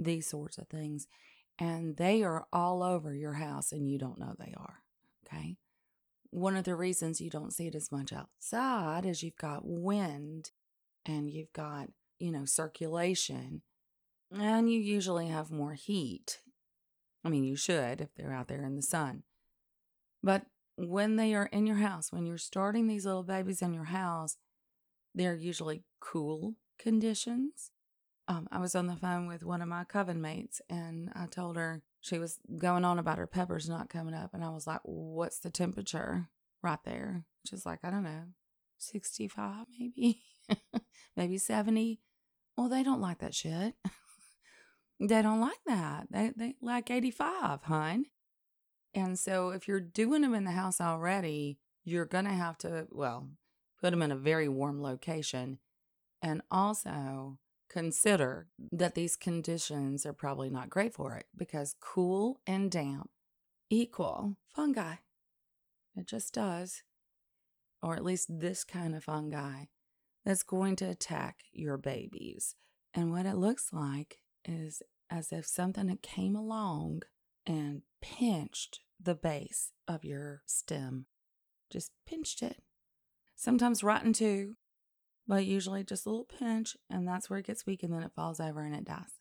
these 0.00 0.26
sorts 0.26 0.58
of 0.58 0.66
things. 0.66 1.06
And 1.60 1.96
they 1.96 2.24
are 2.24 2.48
all 2.52 2.82
over 2.82 3.14
your 3.14 3.34
house 3.34 3.70
and 3.70 3.88
you 3.88 3.98
don't 3.98 4.18
know 4.18 4.34
they 4.36 4.52
are. 4.56 4.80
Okay. 5.24 5.58
One 6.30 6.56
of 6.56 6.64
the 6.64 6.74
reasons 6.74 7.20
you 7.20 7.30
don't 7.30 7.52
see 7.52 7.68
it 7.68 7.76
as 7.76 7.92
much 7.92 8.12
outside 8.12 9.06
is 9.06 9.22
you've 9.22 9.36
got 9.36 9.64
wind 9.64 10.50
and 11.06 11.30
you've 11.30 11.52
got, 11.52 11.90
you 12.18 12.32
know, 12.32 12.46
circulation 12.46 13.62
and 14.36 14.68
you 14.68 14.80
usually 14.80 15.28
have 15.28 15.52
more 15.52 15.74
heat. 15.74 16.40
I 17.24 17.28
mean, 17.28 17.44
you 17.44 17.56
should 17.56 18.00
if 18.00 18.14
they're 18.14 18.32
out 18.32 18.48
there 18.48 18.64
in 18.64 18.76
the 18.76 18.82
sun. 18.82 19.22
But 20.22 20.46
when 20.76 21.16
they 21.16 21.34
are 21.34 21.46
in 21.46 21.66
your 21.66 21.76
house, 21.76 22.12
when 22.12 22.26
you're 22.26 22.38
starting 22.38 22.86
these 22.86 23.04
little 23.04 23.22
babies 23.22 23.62
in 23.62 23.74
your 23.74 23.84
house, 23.84 24.36
they're 25.14 25.34
usually 25.34 25.84
cool 26.00 26.54
conditions. 26.78 27.70
Um, 28.28 28.46
I 28.52 28.58
was 28.58 28.74
on 28.74 28.86
the 28.86 28.96
phone 28.96 29.26
with 29.26 29.42
one 29.42 29.62
of 29.62 29.68
my 29.68 29.84
coven 29.84 30.20
mates 30.20 30.60
and 30.68 31.10
I 31.14 31.26
told 31.26 31.56
her 31.56 31.82
she 32.00 32.18
was 32.18 32.38
going 32.58 32.84
on 32.84 32.98
about 32.98 33.18
her 33.18 33.26
peppers 33.26 33.68
not 33.68 33.88
coming 33.88 34.14
up. 34.14 34.34
And 34.34 34.44
I 34.44 34.50
was 34.50 34.66
like, 34.66 34.80
What's 34.84 35.38
the 35.38 35.50
temperature 35.50 36.28
right 36.62 36.78
there? 36.84 37.24
She's 37.46 37.66
like, 37.66 37.80
I 37.82 37.90
don't 37.90 38.04
know, 38.04 38.24
65 38.78 39.66
maybe, 39.78 40.22
maybe 41.16 41.38
70. 41.38 42.00
Well, 42.56 42.68
they 42.68 42.82
don't 42.82 43.00
like 43.00 43.18
that 43.18 43.34
shit. 43.34 43.74
They 45.00 45.22
don't 45.22 45.40
like 45.40 45.60
that. 45.66 46.08
They, 46.10 46.32
they 46.36 46.54
like 46.60 46.90
85, 46.90 47.62
hun. 47.64 48.06
And 48.94 49.18
so 49.18 49.50
if 49.50 49.68
you're 49.68 49.80
doing 49.80 50.22
them 50.22 50.34
in 50.34 50.44
the 50.44 50.50
house 50.52 50.80
already, 50.80 51.58
you're 51.84 52.04
going 52.04 52.24
to 52.24 52.32
have 52.32 52.58
to, 52.58 52.86
well, 52.90 53.28
put 53.80 53.90
them 53.90 54.02
in 54.02 54.10
a 54.10 54.16
very 54.16 54.48
warm 54.48 54.82
location. 54.82 55.58
And 56.20 56.42
also 56.50 57.38
consider 57.70 58.48
that 58.72 58.94
these 58.94 59.14
conditions 59.14 60.04
are 60.04 60.12
probably 60.12 60.50
not 60.50 60.70
great 60.70 60.94
for 60.94 61.14
it 61.14 61.26
because 61.36 61.76
cool 61.80 62.40
and 62.46 62.70
damp 62.70 63.10
equal 63.70 64.36
fungi. 64.54 64.94
It 65.94 66.06
just 66.06 66.34
does. 66.34 66.82
Or 67.82 67.94
at 67.94 68.04
least 68.04 68.40
this 68.40 68.64
kind 68.64 68.96
of 68.96 69.04
fungi 69.04 69.66
that's 70.24 70.42
going 70.42 70.74
to 70.76 70.86
attack 70.86 71.44
your 71.52 71.76
babies. 71.76 72.56
And 72.94 73.12
what 73.12 73.26
it 73.26 73.36
looks 73.36 73.68
like 73.72 74.18
is 74.48 74.82
as 75.10 75.32
if 75.32 75.46
something 75.46 75.96
came 76.02 76.34
along 76.34 77.02
and 77.46 77.82
pinched 78.00 78.80
the 79.00 79.14
base 79.14 79.72
of 79.86 80.04
your 80.04 80.42
stem. 80.46 81.06
Just 81.70 81.92
pinched 82.06 82.42
it. 82.42 82.62
Sometimes 83.36 83.84
rotten 83.84 84.12
too, 84.12 84.56
but 85.26 85.44
usually 85.44 85.84
just 85.84 86.06
a 86.06 86.08
little 86.08 86.24
pinch, 86.24 86.76
and 86.90 87.06
that's 87.06 87.30
where 87.30 87.38
it 87.38 87.46
gets 87.46 87.66
weak 87.66 87.82
and 87.82 87.92
then 87.92 88.02
it 88.02 88.12
falls 88.16 88.40
over 88.40 88.62
and 88.62 88.74
it 88.74 88.84
dies. 88.84 89.20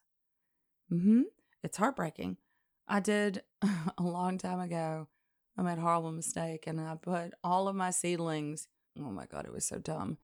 Mm-hmm. 0.91 1.23
It's 1.63 1.77
heartbreaking. 1.77 2.37
I 2.87 2.99
did 3.01 3.43
a 3.61 4.03
long 4.03 4.37
time 4.37 4.59
ago. 4.59 5.07
I 5.57 5.61
made 5.61 5.77
a 5.77 5.81
horrible 5.81 6.11
mistake 6.11 6.65
and 6.67 6.79
I 6.79 6.95
put 6.95 7.33
all 7.43 7.67
of 7.67 7.75
my 7.75 7.91
seedlings. 7.91 8.67
Oh 8.97 9.11
my 9.11 9.25
God, 9.25 9.45
it 9.45 9.53
was 9.53 9.65
so 9.65 9.79
dumb 9.79 10.17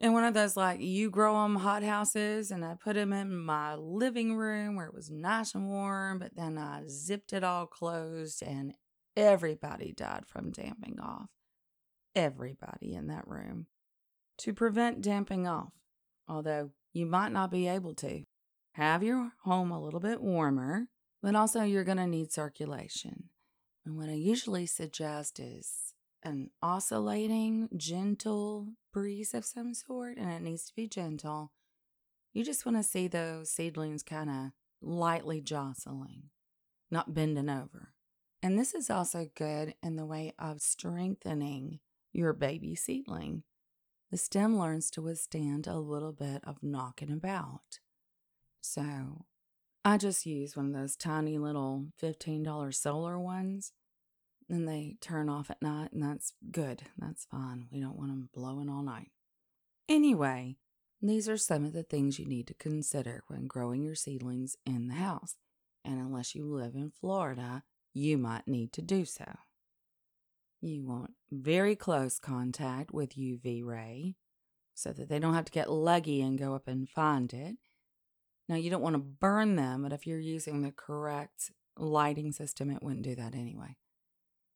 in 0.00 0.12
one 0.12 0.24
of 0.24 0.34
those 0.34 0.56
like 0.56 0.80
you 0.80 1.10
grow 1.10 1.42
them 1.42 1.56
hot 1.56 1.82
houses 1.82 2.50
and 2.50 2.64
I 2.64 2.74
put 2.74 2.94
them 2.94 3.12
in 3.12 3.36
my 3.36 3.74
living 3.74 4.34
room 4.34 4.76
where 4.76 4.86
it 4.86 4.94
was 4.94 5.10
nice 5.10 5.54
and 5.54 5.68
warm, 5.68 6.18
but 6.18 6.34
then 6.34 6.58
I 6.58 6.82
zipped 6.88 7.32
it 7.32 7.44
all 7.44 7.66
closed 7.66 8.42
and 8.42 8.74
everybody 9.16 9.92
died 9.92 10.24
from 10.26 10.50
damping 10.50 10.98
off. 11.00 11.28
Everybody 12.14 12.94
in 12.94 13.06
that 13.08 13.26
room. 13.26 13.66
To 14.38 14.52
prevent 14.52 15.00
damping 15.00 15.46
off, 15.46 15.72
although 16.28 16.70
you 16.92 17.06
might 17.06 17.32
not 17.32 17.50
be 17.50 17.68
able 17.68 17.94
to, 17.94 18.24
have 18.74 19.04
your 19.04 19.30
home 19.44 19.70
a 19.70 19.80
little 19.80 20.00
bit 20.00 20.20
warmer, 20.20 20.88
but 21.22 21.36
also 21.36 21.62
you're 21.62 21.84
going 21.84 21.96
to 21.96 22.06
need 22.06 22.32
circulation. 22.32 23.30
And 23.86 23.96
what 23.96 24.08
I 24.08 24.14
usually 24.14 24.66
suggest 24.66 25.38
is 25.38 25.93
an 26.24 26.50
oscillating, 26.62 27.68
gentle 27.76 28.68
breeze 28.92 29.34
of 29.34 29.44
some 29.44 29.74
sort, 29.74 30.16
and 30.16 30.30
it 30.30 30.42
needs 30.42 30.64
to 30.66 30.74
be 30.74 30.86
gentle. 30.86 31.52
You 32.32 32.44
just 32.44 32.64
want 32.64 32.78
to 32.78 32.82
see 32.82 33.06
those 33.06 33.50
seedlings 33.50 34.02
kind 34.02 34.30
of 34.30 34.50
lightly 34.80 35.40
jostling, 35.40 36.30
not 36.90 37.14
bending 37.14 37.48
over. 37.48 37.94
And 38.42 38.58
this 38.58 38.74
is 38.74 38.90
also 38.90 39.28
good 39.34 39.74
in 39.82 39.96
the 39.96 40.04
way 40.04 40.34
of 40.38 40.60
strengthening 40.60 41.80
your 42.12 42.32
baby 42.32 42.74
seedling. 42.74 43.42
The 44.10 44.18
stem 44.18 44.58
learns 44.58 44.90
to 44.92 45.02
withstand 45.02 45.66
a 45.66 45.78
little 45.78 46.12
bit 46.12 46.42
of 46.44 46.62
knocking 46.62 47.10
about. 47.10 47.80
So 48.60 49.24
I 49.84 49.96
just 49.96 50.24
use 50.24 50.56
one 50.56 50.66
of 50.66 50.72
those 50.72 50.96
tiny 50.96 51.38
little 51.38 51.86
$15 52.02 52.74
solar 52.74 53.18
ones 53.18 53.72
and 54.48 54.68
they 54.68 54.96
turn 55.00 55.28
off 55.28 55.50
at 55.50 55.62
night, 55.62 55.92
and 55.92 56.02
that's 56.02 56.34
good. 56.50 56.82
That's 56.98 57.24
fine. 57.24 57.66
We 57.72 57.80
don't 57.80 57.96
want 57.96 58.10
them 58.10 58.28
blowing 58.34 58.68
all 58.68 58.82
night. 58.82 59.10
Anyway, 59.88 60.56
these 61.00 61.28
are 61.28 61.36
some 61.36 61.64
of 61.64 61.72
the 61.72 61.82
things 61.82 62.18
you 62.18 62.26
need 62.26 62.46
to 62.48 62.54
consider 62.54 63.24
when 63.28 63.46
growing 63.46 63.82
your 63.82 63.94
seedlings 63.94 64.56
in 64.64 64.88
the 64.88 64.94
house. 64.94 65.36
And 65.84 65.98
unless 65.98 66.34
you 66.34 66.46
live 66.46 66.74
in 66.74 66.90
Florida, 66.90 67.62
you 67.92 68.16
might 68.16 68.48
need 68.48 68.72
to 68.74 68.82
do 68.82 69.04
so. 69.04 69.36
You 70.60 70.86
want 70.86 71.12
very 71.30 71.76
close 71.76 72.18
contact 72.18 72.92
with 72.92 73.16
UV 73.16 73.62
ray 73.64 74.16
so 74.74 74.92
that 74.92 75.08
they 75.08 75.18
don't 75.18 75.34
have 75.34 75.44
to 75.44 75.52
get 75.52 75.70
leggy 75.70 76.22
and 76.22 76.38
go 76.38 76.54
up 76.54 76.66
and 76.66 76.88
find 76.88 77.32
it. 77.34 77.56
Now, 78.48 78.56
you 78.56 78.70
don't 78.70 78.82
want 78.82 78.94
to 78.94 78.98
burn 78.98 79.56
them, 79.56 79.82
but 79.82 79.92
if 79.92 80.06
you're 80.06 80.18
using 80.18 80.62
the 80.62 80.72
correct 80.72 81.50
lighting 81.76 82.32
system, 82.32 82.70
it 82.70 82.82
wouldn't 82.82 83.02
do 83.02 83.14
that 83.14 83.34
anyway. 83.34 83.76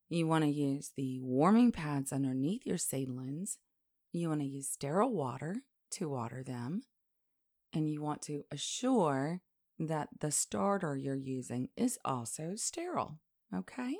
You 0.09 0.25
want 0.25 0.43
to 0.43 0.49
use 0.49 0.91
the 0.97 1.19
warming 1.21 1.71
pads 1.71 2.11
underneath 2.11 2.65
your 2.65 2.79
seedlings. 2.79 3.59
You 4.11 4.29
want 4.29 4.41
to 4.41 4.47
use 4.47 4.67
sterile 4.67 5.13
water 5.13 5.61
to 5.91 6.09
water 6.09 6.43
them. 6.43 6.81
And 7.71 7.87
you 7.87 8.01
want 8.01 8.23
to 8.23 8.43
assure 8.51 9.41
that 9.77 10.09
the 10.19 10.31
starter 10.31 10.97
you're 10.97 11.15
using 11.15 11.69
is 11.77 11.99
also 12.03 12.55
sterile. 12.55 13.19
Okay? 13.55 13.95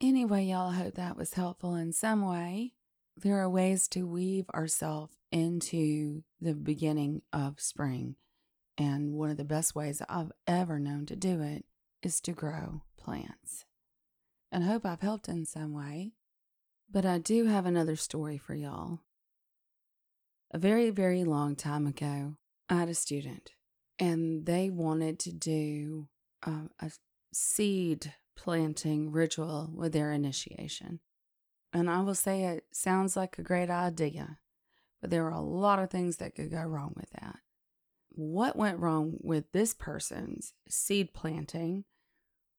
Anyway, 0.00 0.44
y'all, 0.44 0.70
I 0.70 0.76
hope 0.76 0.94
that 0.94 1.18
was 1.18 1.34
helpful 1.34 1.74
in 1.74 1.92
some 1.92 2.26
way. 2.26 2.72
There 3.14 3.38
are 3.38 3.50
ways 3.50 3.88
to 3.88 4.06
weave 4.06 4.48
ourselves 4.54 5.16
into 5.30 6.22
the 6.40 6.54
beginning 6.54 7.20
of 7.30 7.60
spring. 7.60 8.16
And 8.78 9.12
one 9.12 9.30
of 9.30 9.36
the 9.36 9.44
best 9.44 9.74
ways 9.74 10.00
I've 10.08 10.32
ever 10.46 10.78
known 10.78 11.04
to 11.06 11.16
do 11.16 11.42
it 11.42 11.66
is 12.02 12.20
to 12.22 12.32
grow 12.32 12.82
plants 12.98 13.65
and 14.50 14.64
hope 14.64 14.86
I've 14.86 15.00
helped 15.00 15.28
in 15.28 15.44
some 15.44 15.72
way. 15.72 16.12
But 16.90 17.04
I 17.04 17.18
do 17.18 17.46
have 17.46 17.66
another 17.66 17.96
story 17.96 18.38
for 18.38 18.54
y'all. 18.54 19.00
A 20.52 20.58
very, 20.58 20.90
very 20.90 21.24
long 21.24 21.56
time 21.56 21.86
ago, 21.86 22.36
I 22.68 22.76
had 22.76 22.88
a 22.88 22.94
student, 22.94 23.50
and 23.98 24.46
they 24.46 24.70
wanted 24.70 25.18
to 25.20 25.32
do 25.32 26.08
um, 26.44 26.70
a 26.80 26.90
seed 27.32 28.14
planting 28.36 29.10
ritual 29.10 29.70
with 29.74 29.92
their 29.92 30.12
initiation. 30.12 31.00
And 31.72 31.90
I 31.90 32.00
will 32.00 32.14
say 32.14 32.44
it 32.44 32.64
sounds 32.72 33.16
like 33.16 33.38
a 33.38 33.42
great 33.42 33.70
idea, 33.70 34.38
but 35.00 35.10
there 35.10 35.26
are 35.26 35.32
a 35.32 35.40
lot 35.40 35.78
of 35.78 35.90
things 35.90 36.18
that 36.18 36.34
could 36.34 36.50
go 36.50 36.62
wrong 36.62 36.94
with 36.96 37.10
that. 37.20 37.36
What 38.10 38.56
went 38.56 38.78
wrong 38.78 39.18
with 39.20 39.52
this 39.52 39.74
person's 39.74 40.54
seed 40.68 41.12
planting 41.12 41.84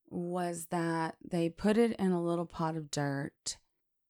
was 0.10 0.68
that 0.72 1.16
they 1.24 1.50
put 1.50 1.78
it 1.78 1.94
in 1.94 2.12
a 2.12 2.24
little 2.24 2.46
pot 2.46 2.76
of 2.76 2.92
dirt. 2.92 3.58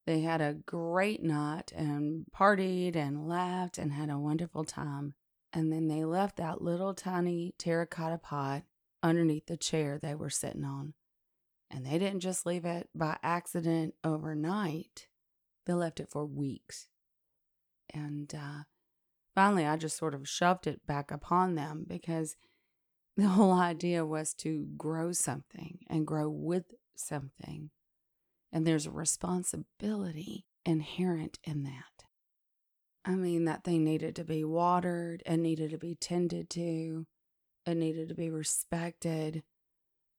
They 0.06 0.22
had 0.22 0.42
a 0.42 0.54
great 0.54 1.22
night 1.22 1.72
and 1.76 2.26
partied 2.34 2.96
and 2.96 3.28
laughed 3.28 3.78
and 3.78 3.92
had 3.92 4.10
a 4.10 4.20
wonderful 4.20 4.64
time. 4.64 5.16
And 5.52 5.72
then 5.72 5.88
they 5.88 6.06
left 6.06 6.38
that 6.38 6.62
little 6.62 6.94
tiny 6.94 7.54
terracotta 7.58 8.18
pot 8.18 8.64
underneath 9.04 9.48
the 9.48 9.58
chair 9.58 9.98
they 9.98 10.16
were 10.16 10.30
sitting 10.30 10.64
on. 10.64 10.94
And 11.70 11.86
they 11.86 11.98
didn't 11.98 12.22
just 12.22 12.46
leave 12.46 12.66
it 12.66 12.90
by 12.96 13.18
accident 13.22 13.96
overnight, 14.04 15.08
they 15.66 15.74
left 15.74 16.00
it 16.00 16.10
for 16.10 16.26
weeks. 16.26 16.88
And 17.94 18.34
uh, 18.34 18.64
finally, 19.36 19.66
I 19.66 19.76
just 19.76 19.98
sort 19.98 20.14
of 20.14 20.28
shoved 20.28 20.68
it 20.68 20.86
back 20.88 21.12
upon 21.12 21.56
them 21.56 21.86
because 21.88 22.38
the 23.18 23.30
whole 23.30 23.52
idea 23.52 24.06
was 24.06 24.34
to 24.36 24.68
grow 24.78 25.12
something 25.12 25.80
and 25.90 26.06
grow 26.06 26.30
with 26.30 26.76
something. 26.96 27.72
And 28.52 28.66
there's 28.66 28.86
a 28.86 28.92
responsibility 28.92 30.46
inherent 30.66 31.40
in 31.44 31.64
that. 31.64 32.06
I 33.04 33.16
mean, 33.16 33.46
that 33.46 33.64
thing 33.64 33.84
needed 33.84 34.16
to 34.18 34.24
be 34.24 34.44
watered, 34.44 35.24
it 35.26 35.38
needed 35.38 35.72
to 35.72 35.78
be 35.78 35.96
tended 35.96 36.50
to, 36.52 37.08
it 37.66 37.76
needed 37.76 38.10
to 38.10 38.16
be 38.16 38.30
respected, 38.30 39.44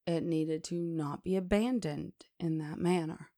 it 0.06 0.22
needed 0.22 0.64
to 0.64 0.74
not 0.74 1.22
be 1.22 1.36
abandoned 1.36 2.14
in 2.40 2.58
that 2.58 2.78
manner, 2.78 3.30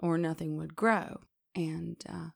or 0.00 0.16
nothing 0.16 0.56
would 0.56 0.76
grow. 0.76 1.20
And 1.54 2.02
uh, 2.08 2.28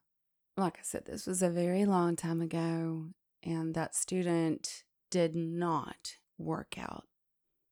like 0.57 0.77
I 0.77 0.83
said, 0.83 1.05
this 1.05 1.25
was 1.25 1.41
a 1.41 1.49
very 1.49 1.85
long 1.85 2.15
time 2.15 2.41
ago, 2.41 3.07
and 3.41 3.73
that 3.73 3.95
student 3.95 4.83
did 5.09 5.35
not 5.35 6.17
work 6.37 6.75
out. 6.77 7.05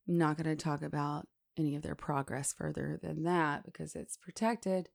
I'm 0.07 0.17
not 0.17 0.37
going 0.37 0.55
to 0.55 0.61
talk 0.61 0.81
about 0.81 1.27
any 1.57 1.75
of 1.75 1.81
their 1.81 1.95
progress 1.95 2.53
further 2.53 2.99
than 3.01 3.23
that 3.23 3.63
because 3.63 3.95
it's 3.95 4.17
protected. 4.17 4.89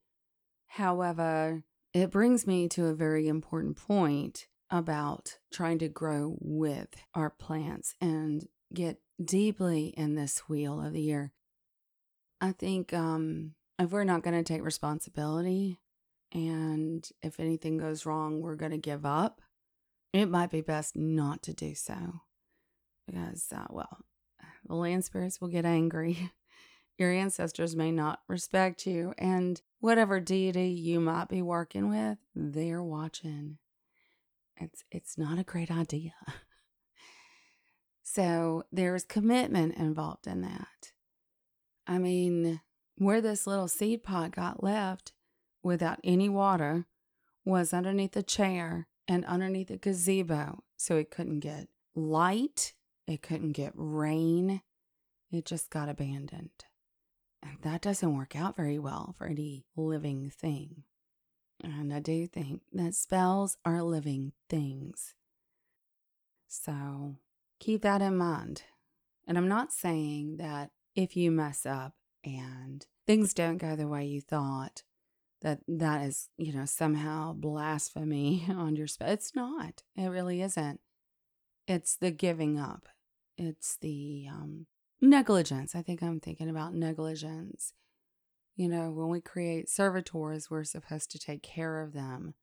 However, 0.67 1.63
it 1.93 2.11
brings 2.11 2.45
me 2.45 2.67
to 2.69 2.87
a 2.87 2.93
very 2.93 3.27
important 3.27 3.77
point 3.77 4.47
about 4.69 5.37
trying 5.51 5.79
to 5.79 5.87
grow 5.87 6.35
with 6.39 6.89
our 7.13 7.29
plants 7.29 7.95
and 8.01 8.47
get 8.73 8.99
deeply 9.23 9.93
in 9.97 10.15
this 10.15 10.49
wheel 10.49 10.81
of 10.81 10.93
the 10.93 11.01
year. 11.01 11.31
I 12.41 12.51
think 12.51 12.93
um, 12.93 13.53
if 13.79 13.91
we're 13.91 14.03
not 14.03 14.23
going 14.23 14.37
to 14.37 14.43
take 14.43 14.63
responsibility 14.63 15.79
and 16.33 17.07
if 17.23 17.39
anything 17.39 17.77
goes 17.77 18.05
wrong, 18.05 18.41
we're 18.41 18.55
going 18.55 18.71
to 18.71 18.77
give 18.77 19.05
up, 19.05 19.41
it 20.11 20.27
might 20.27 20.51
be 20.51 20.61
best 20.61 20.95
not 20.95 21.41
to 21.43 21.53
do 21.53 21.73
so 21.73 22.21
because, 23.07 23.51
uh, 23.55 23.65
well, 23.69 23.99
the 24.67 24.75
land 24.75 25.05
spirits 25.05 25.41
will 25.41 25.47
get 25.47 25.65
angry. 25.65 26.31
Your 26.97 27.11
ancestors 27.11 27.75
may 27.75 27.91
not 27.91 28.21
respect 28.27 28.87
you, 28.87 29.13
and 29.19 29.61
whatever 29.79 30.19
deity 30.19 30.69
you 30.69 30.99
might 30.99 31.29
be 31.29 31.43
working 31.43 31.89
with, 31.89 32.17
they're 32.35 32.81
watching. 32.81 33.59
It's 34.59 34.83
it's 34.91 35.15
not 35.15 35.37
a 35.37 35.43
great 35.43 35.69
idea. 35.69 36.13
so 38.03 38.63
there's 38.71 39.03
commitment 39.03 39.75
involved 39.75 40.25
in 40.25 40.41
that. 40.41 40.93
I 41.85 41.99
mean, 41.99 42.61
where 42.97 43.21
this 43.21 43.45
little 43.45 43.67
seed 43.67 44.03
pot 44.03 44.31
got 44.31 44.63
left 44.63 45.13
without 45.61 45.99
any 46.03 46.29
water 46.29 46.85
was 47.45 47.73
underneath 47.73 48.15
a 48.17 48.23
chair 48.23 48.87
and 49.07 49.23
underneath 49.25 49.69
a 49.69 49.77
gazebo, 49.77 50.63
so 50.75 50.97
it 50.97 51.11
couldn't 51.11 51.39
get 51.39 51.67
light 51.95 52.73
it 53.07 53.21
couldn't 53.21 53.53
get 53.53 53.71
rain. 53.75 54.61
It 55.31 55.45
just 55.45 55.69
got 55.69 55.89
abandoned. 55.89 56.65
And 57.41 57.57
that 57.61 57.81
doesn't 57.81 58.15
work 58.15 58.35
out 58.35 58.57
very 58.57 58.77
well 58.77 59.15
for 59.17 59.27
any 59.27 59.65
living 59.75 60.29
thing. 60.29 60.83
And 61.63 61.93
I 61.93 61.99
do 61.99 62.27
think 62.27 62.61
that 62.73 62.93
spells 62.93 63.57
are 63.65 63.81
living 63.81 64.33
things. 64.49 65.15
So 66.47 67.15
keep 67.59 67.81
that 67.81 68.01
in 68.01 68.17
mind. 68.17 68.63
And 69.27 69.37
I'm 69.37 69.47
not 69.47 69.73
saying 69.73 70.37
that 70.37 70.71
if 70.95 71.15
you 71.15 71.31
mess 71.31 71.65
up 71.65 71.93
and 72.23 72.85
things 73.05 73.33
don't 73.33 73.57
go 73.57 73.75
the 73.75 73.87
way 73.87 74.05
you 74.05 74.21
thought, 74.21 74.83
that 75.41 75.59
that 75.67 76.05
is, 76.05 76.29
you 76.37 76.53
know, 76.53 76.65
somehow 76.65 77.33
blasphemy 77.33 78.45
on 78.49 78.75
your 78.75 78.87
spell. 78.87 79.09
It's 79.09 79.35
not. 79.35 79.83
It 79.95 80.07
really 80.07 80.41
isn't. 80.41 80.79
It's 81.67 81.95
the 81.95 82.11
giving 82.11 82.57
up 82.57 82.87
it's 83.37 83.77
the 83.77 84.27
um, 84.29 84.65
negligence. 85.01 85.75
I 85.75 85.81
think 85.81 86.01
I'm 86.01 86.19
thinking 86.19 86.49
about 86.49 86.73
negligence. 86.73 87.73
You 88.55 88.67
know, 88.67 88.89
when 88.89 89.09
we 89.09 89.21
create 89.21 89.69
servitors, 89.69 90.49
we're 90.49 90.63
supposed 90.63 91.11
to 91.11 91.19
take 91.19 91.43
care 91.43 91.81
of 91.81 91.93
them. 91.93 92.33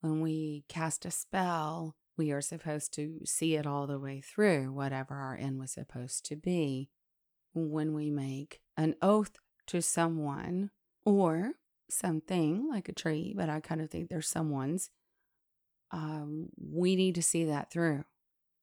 When 0.00 0.20
we 0.20 0.64
cast 0.68 1.04
a 1.04 1.10
spell, 1.10 1.96
we 2.16 2.30
are 2.30 2.40
supposed 2.40 2.94
to 2.94 3.20
see 3.24 3.54
it 3.56 3.66
all 3.66 3.86
the 3.86 3.98
way 3.98 4.20
through, 4.20 4.72
whatever 4.72 5.14
our 5.14 5.36
end 5.36 5.58
was 5.58 5.72
supposed 5.72 6.24
to 6.26 6.36
be. 6.36 6.88
When 7.52 7.94
we 7.94 8.10
make 8.10 8.60
an 8.76 8.96
oath 9.02 9.38
to 9.68 9.80
someone 9.80 10.70
or 11.04 11.52
something 11.90 12.68
like 12.70 12.88
a 12.88 12.92
tree, 12.92 13.34
but 13.36 13.48
I 13.48 13.60
kind 13.60 13.80
of 13.80 13.90
think 13.90 14.08
there's 14.08 14.28
someone's, 14.28 14.90
um, 15.90 16.48
we 16.58 16.96
need 16.96 17.14
to 17.16 17.22
see 17.22 17.44
that 17.44 17.70
through. 17.70 18.04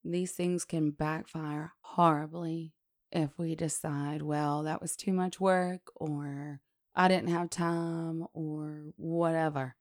These 0.03 0.31
things 0.31 0.65
can 0.65 0.91
backfire 0.91 1.73
horribly 1.81 2.73
if 3.11 3.37
we 3.37 3.55
decide, 3.55 4.21
well, 4.21 4.63
that 4.63 4.81
was 4.81 4.95
too 4.95 5.13
much 5.13 5.39
work 5.39 5.91
or 5.95 6.61
I 6.95 7.07
didn't 7.07 7.29
have 7.29 7.49
time 7.49 8.25
or 8.33 8.93
whatever. 8.97 9.75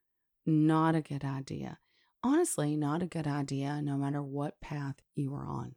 Not 0.44 0.94
a 0.94 1.00
good 1.00 1.24
idea. 1.24 1.78
Honestly, 2.22 2.76
not 2.76 3.02
a 3.02 3.06
good 3.06 3.26
idea 3.26 3.80
no 3.82 3.96
matter 3.96 4.22
what 4.22 4.60
path 4.60 4.96
you 5.14 5.30
were 5.30 5.46
on. 5.46 5.74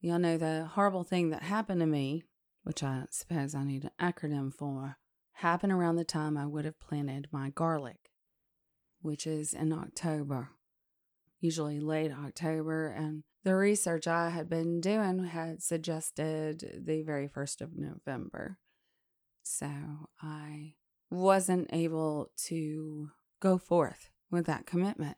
Y'all 0.00 0.18
know 0.18 0.36
the 0.36 0.70
horrible 0.74 1.04
thing 1.04 1.30
that 1.30 1.42
happened 1.42 1.80
to 1.80 1.86
me, 1.86 2.22
which 2.62 2.82
I 2.82 3.04
suppose 3.10 3.54
I 3.54 3.64
need 3.64 3.84
an 3.84 3.90
acronym 4.00 4.54
for, 4.54 4.98
happened 5.32 5.72
around 5.72 5.96
the 5.96 6.04
time 6.04 6.36
I 6.36 6.46
would 6.46 6.64
have 6.64 6.78
planted 6.78 7.28
my 7.32 7.50
garlic, 7.50 8.10
which 9.00 9.26
is 9.26 9.52
in 9.52 9.72
October 9.72 10.50
usually 11.40 11.80
late 11.80 12.12
October. 12.12 12.88
And 12.88 13.22
the 13.44 13.54
research 13.54 14.06
I 14.06 14.30
had 14.30 14.48
been 14.48 14.80
doing 14.80 15.24
had 15.24 15.62
suggested 15.62 16.82
the 16.84 17.02
very 17.02 17.28
first 17.28 17.60
of 17.60 17.76
November. 17.76 18.58
So 19.42 19.70
I 20.20 20.74
wasn't 21.10 21.70
able 21.72 22.32
to 22.46 23.10
go 23.40 23.58
forth 23.58 24.10
with 24.30 24.46
that 24.46 24.66
commitment. 24.66 25.16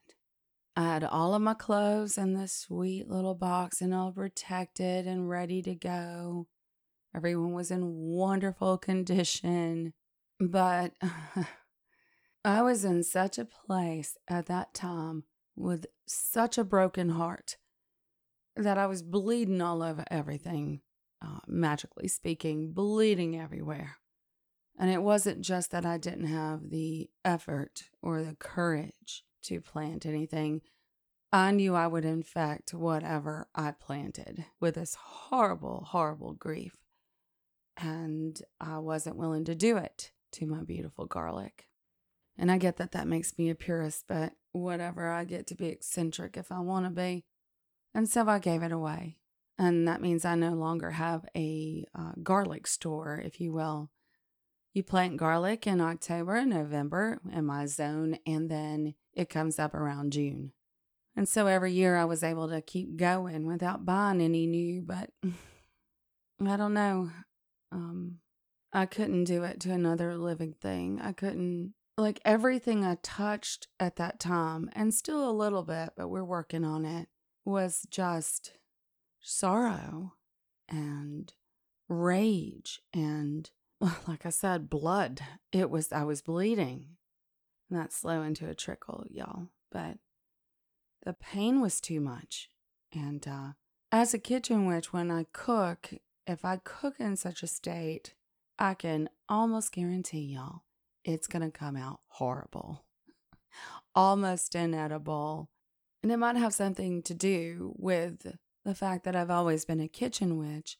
I 0.76 0.83
had 0.83 1.04
all 1.04 1.35
of 1.35 1.42
my 1.42 1.54
cloves 1.54 2.18
in 2.18 2.35
this 2.35 2.52
sweet 2.52 3.09
little 3.09 3.35
box 3.35 3.81
and 3.81 3.92
all 3.92 4.12
protected 4.12 5.07
and 5.07 5.28
ready 5.28 5.61
to 5.62 5.74
go. 5.74 6.46
Everyone 7.16 7.52
was 7.52 7.70
in 7.70 7.94
wonderful 7.94 8.78
condition. 8.78 9.94
But 10.38 10.92
I 12.44 12.62
was 12.62 12.85
in 12.85 13.02
such 13.02 13.38
a 13.38 13.44
place 13.44 14.16
at 14.28 14.46
that 14.46 14.72
time 14.72 15.24
with 15.59 15.87
such 16.07 16.59
a 16.59 16.64
broken 16.64 17.11
heart 17.11 17.57
that 18.57 18.79
I 18.79 18.87
was 18.87 19.03
bleeding 19.03 19.61
all 19.61 19.83
over 19.83 20.05
everything, 20.11 20.81
uh, 21.23 21.40
magically 21.47 22.09
speaking, 22.09 22.73
bleeding 22.73 23.38
everywhere. 23.38 23.97
And 24.79 24.90
it 24.90 25.03
wasn't 25.03 25.40
just 25.40 25.71
that 25.73 25.85
I 25.85 25.99
didn't 25.99 26.27
have 26.27 26.71
the 26.71 27.11
effort 27.25 27.85
or 28.01 28.23
the 28.23 28.37
courage 28.37 29.25
to 29.44 29.61
plant 29.61 30.07
anything. 30.07 30.62
I 31.33 31.51
knew 31.51 31.75
I 31.75 31.88
would 31.88 32.05
infect 32.05 32.73
whatever 32.73 33.49
I 33.55 33.73
planted 33.73 34.47
with 34.61 34.77
this 34.77 34.94
horrible, 34.94 35.85
horrible 35.88 36.33
grief. 36.33 36.77
And 37.77 38.40
I 38.61 38.79
wasn't 38.79 39.16
willing 39.16 39.44
to 39.44 39.55
do 39.55 39.77
it 39.77 40.12
to 40.33 40.47
my 40.47 40.62
beautiful 40.62 41.07
garlic. 41.07 41.66
And 42.38 42.51
I 42.51 42.59
get 42.59 42.77
that 42.77 42.92
that 42.92 43.09
makes 43.09 43.37
me 43.37 43.51
a 43.51 43.55
purist, 43.55 44.05
but 44.07 44.35
whatever, 44.53 45.11
I 45.11 45.24
get 45.24 45.46
to 45.48 45.55
be 45.55 45.66
eccentric 45.66 46.37
if 46.37 46.53
I 46.53 46.61
want 46.61 46.87
to 46.87 46.90
be. 46.90 47.24
And 47.94 48.09
so 48.09 48.29
I 48.29 48.38
gave 48.38 48.62
it 48.62 48.72
away. 48.72 49.16
And 49.59 49.88
that 49.88 50.01
means 50.01 50.24
I 50.24 50.37
no 50.37 50.55
longer 50.55 50.92
have 50.92 51.27
a 51.37 51.85
uh, 51.92 52.12
garlic 52.22 52.68
store, 52.68 53.20
if 53.24 53.40
you 53.40 53.53
will. 53.53 53.90
You 54.72 54.85
plant 54.85 55.16
garlic 55.16 55.66
in 55.66 55.81
October 55.81 56.37
and 56.37 56.51
November 56.51 57.20
in 57.33 57.44
my 57.44 57.66
zone, 57.66 58.18
and 58.24 58.48
then 58.48 58.94
it 59.12 59.29
comes 59.29 59.59
up 59.59 59.74
around 59.74 60.12
June. 60.12 60.53
And 61.16 61.29
so 61.29 61.48
every 61.48 61.72
year 61.72 61.96
I 61.96 62.05
was 62.05 62.22
able 62.22 62.48
to 62.48 62.61
keep 62.61 62.96
going 62.96 63.44
without 63.46 63.85
buying 63.85 64.20
any 64.20 64.46
new, 64.46 64.83
but 64.83 65.11
I 66.46 66.57
don't 66.57 66.74
know. 66.74 67.11
Um, 67.72 68.18
I 68.72 68.87
couldn't 68.87 69.24
do 69.24 69.42
it 69.42 69.59
to 69.61 69.72
another 69.72 70.16
living 70.16 70.53
thing. 70.53 71.01
I 71.03 71.12
couldn't, 71.12 71.74
like, 71.98 72.20
everything 72.24 72.84
I 72.84 72.96
touched 73.02 73.68
at 73.80 73.96
that 73.96 74.20
time, 74.20 74.70
and 74.72 74.94
still 74.94 75.28
a 75.28 75.32
little 75.32 75.64
bit, 75.64 75.90
but 75.96 76.08
we're 76.08 76.24
working 76.24 76.64
on 76.64 76.84
it, 76.84 77.08
was 77.44 77.87
just 77.90 78.52
sorrow 79.20 80.14
and 80.68 81.32
rage 81.88 82.80
and, 82.94 83.50
like 84.06 84.24
I 84.24 84.30
said, 84.30 84.70
blood. 84.70 85.20
It 85.52 85.70
was, 85.70 85.92
I 85.92 86.04
was 86.04 86.22
bleeding. 86.22 86.96
Not 87.70 87.92
slow 87.92 88.22
into 88.22 88.48
a 88.48 88.54
trickle, 88.54 89.04
y'all, 89.11 89.48
but 89.70 89.98
the 91.04 91.12
pain 91.12 91.61
was 91.61 91.80
too 91.80 92.00
much. 92.00 92.48
And 92.92 93.26
uh, 93.26 93.52
as 93.92 94.14
a 94.14 94.18
kitchen 94.18 94.66
witch, 94.66 94.92
when 94.92 95.11
I 95.11 95.26
cook, 95.32 95.90
if 96.26 96.44
I 96.44 96.61
cook 96.62 96.94
in 96.98 97.16
such 97.16 97.42
a 97.42 97.46
state, 97.46 98.14
I 98.58 98.74
can 98.74 99.11
almost 99.28 99.72
guarantee 99.72 100.20
y'all 100.20 100.62
it's 101.09 101.27
going 101.27 101.42
to 101.42 101.51
come 101.51 101.75
out 101.75 102.01
horrible, 102.09 102.85
almost 103.94 104.55
inedible. 104.55 105.49
And 106.03 106.12
it 106.12 106.18
might 106.18 106.37
have 106.37 106.53
something 106.53 107.03
to 107.05 107.14
do 107.14 107.73
with 107.77 108.35
the 108.64 108.75
fact 108.75 109.05
that 109.05 109.16
I've 109.16 109.31
always 109.31 109.64
been 109.64 109.81
a 109.81 109.88
kitchen 109.88 110.37
witch 110.37 110.77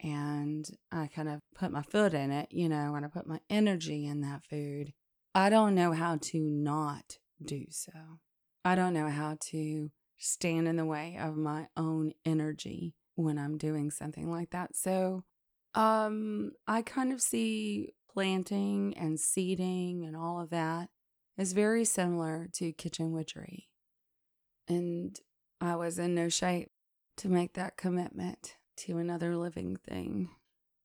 and 0.00 0.68
I 0.90 1.08
kind 1.08 1.28
of 1.28 1.40
put 1.54 1.70
my 1.70 1.82
foot 1.82 2.14
in 2.14 2.30
it, 2.30 2.48
you 2.50 2.68
know, 2.68 2.94
and 2.94 3.04
I 3.04 3.08
put 3.08 3.26
my 3.26 3.40
energy 3.50 4.06
in 4.06 4.22
that 4.22 4.42
food. 4.48 4.94
I 5.34 5.50
don't 5.50 5.74
know 5.74 5.92
how 5.92 6.16
to 6.16 6.40
not 6.40 7.18
do 7.44 7.66
so. 7.68 7.92
I 8.64 8.74
don't 8.74 8.94
know 8.94 9.10
how 9.10 9.36
to 9.50 9.90
stand 10.16 10.66
in 10.66 10.76
the 10.76 10.86
way 10.86 11.18
of 11.20 11.36
my 11.36 11.66
own 11.76 12.12
energy 12.24 12.94
when 13.16 13.38
I'm 13.38 13.58
doing 13.58 13.90
something 13.90 14.30
like 14.30 14.50
that. 14.50 14.74
So, 14.74 15.24
um, 15.74 16.52
I 16.66 16.82
kind 16.82 17.12
of 17.12 17.20
see 17.20 17.92
planting 18.18 18.92
and 18.96 19.20
seeding 19.20 20.04
and 20.04 20.16
all 20.16 20.40
of 20.40 20.50
that 20.50 20.88
is 21.36 21.52
very 21.52 21.84
similar 21.84 22.48
to 22.52 22.72
kitchen 22.72 23.12
witchery. 23.12 23.68
And 24.66 25.16
I 25.60 25.76
was 25.76 26.00
in 26.00 26.16
no 26.16 26.28
shape 26.28 26.72
to 27.18 27.28
make 27.28 27.54
that 27.54 27.76
commitment 27.76 28.56
to 28.78 28.98
another 28.98 29.36
living 29.36 29.76
thing. 29.88 30.30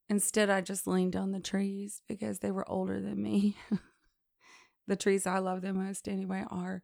Instead, 0.10 0.52
I 0.52 0.62
just 0.62 0.86
leaned 0.86 1.16
on 1.16 1.32
the 1.32 1.40
trees 1.40 2.04
because 2.08 2.38
they 2.38 2.52
were 2.52 2.70
older 2.70 3.02
than 3.02 3.24
me. 3.24 3.58
the 4.88 4.96
trees 4.96 5.26
I 5.26 5.40
love 5.40 5.62
the 5.62 5.74
most 5.74 6.08
anyway 6.08 6.46
are. 6.52 6.84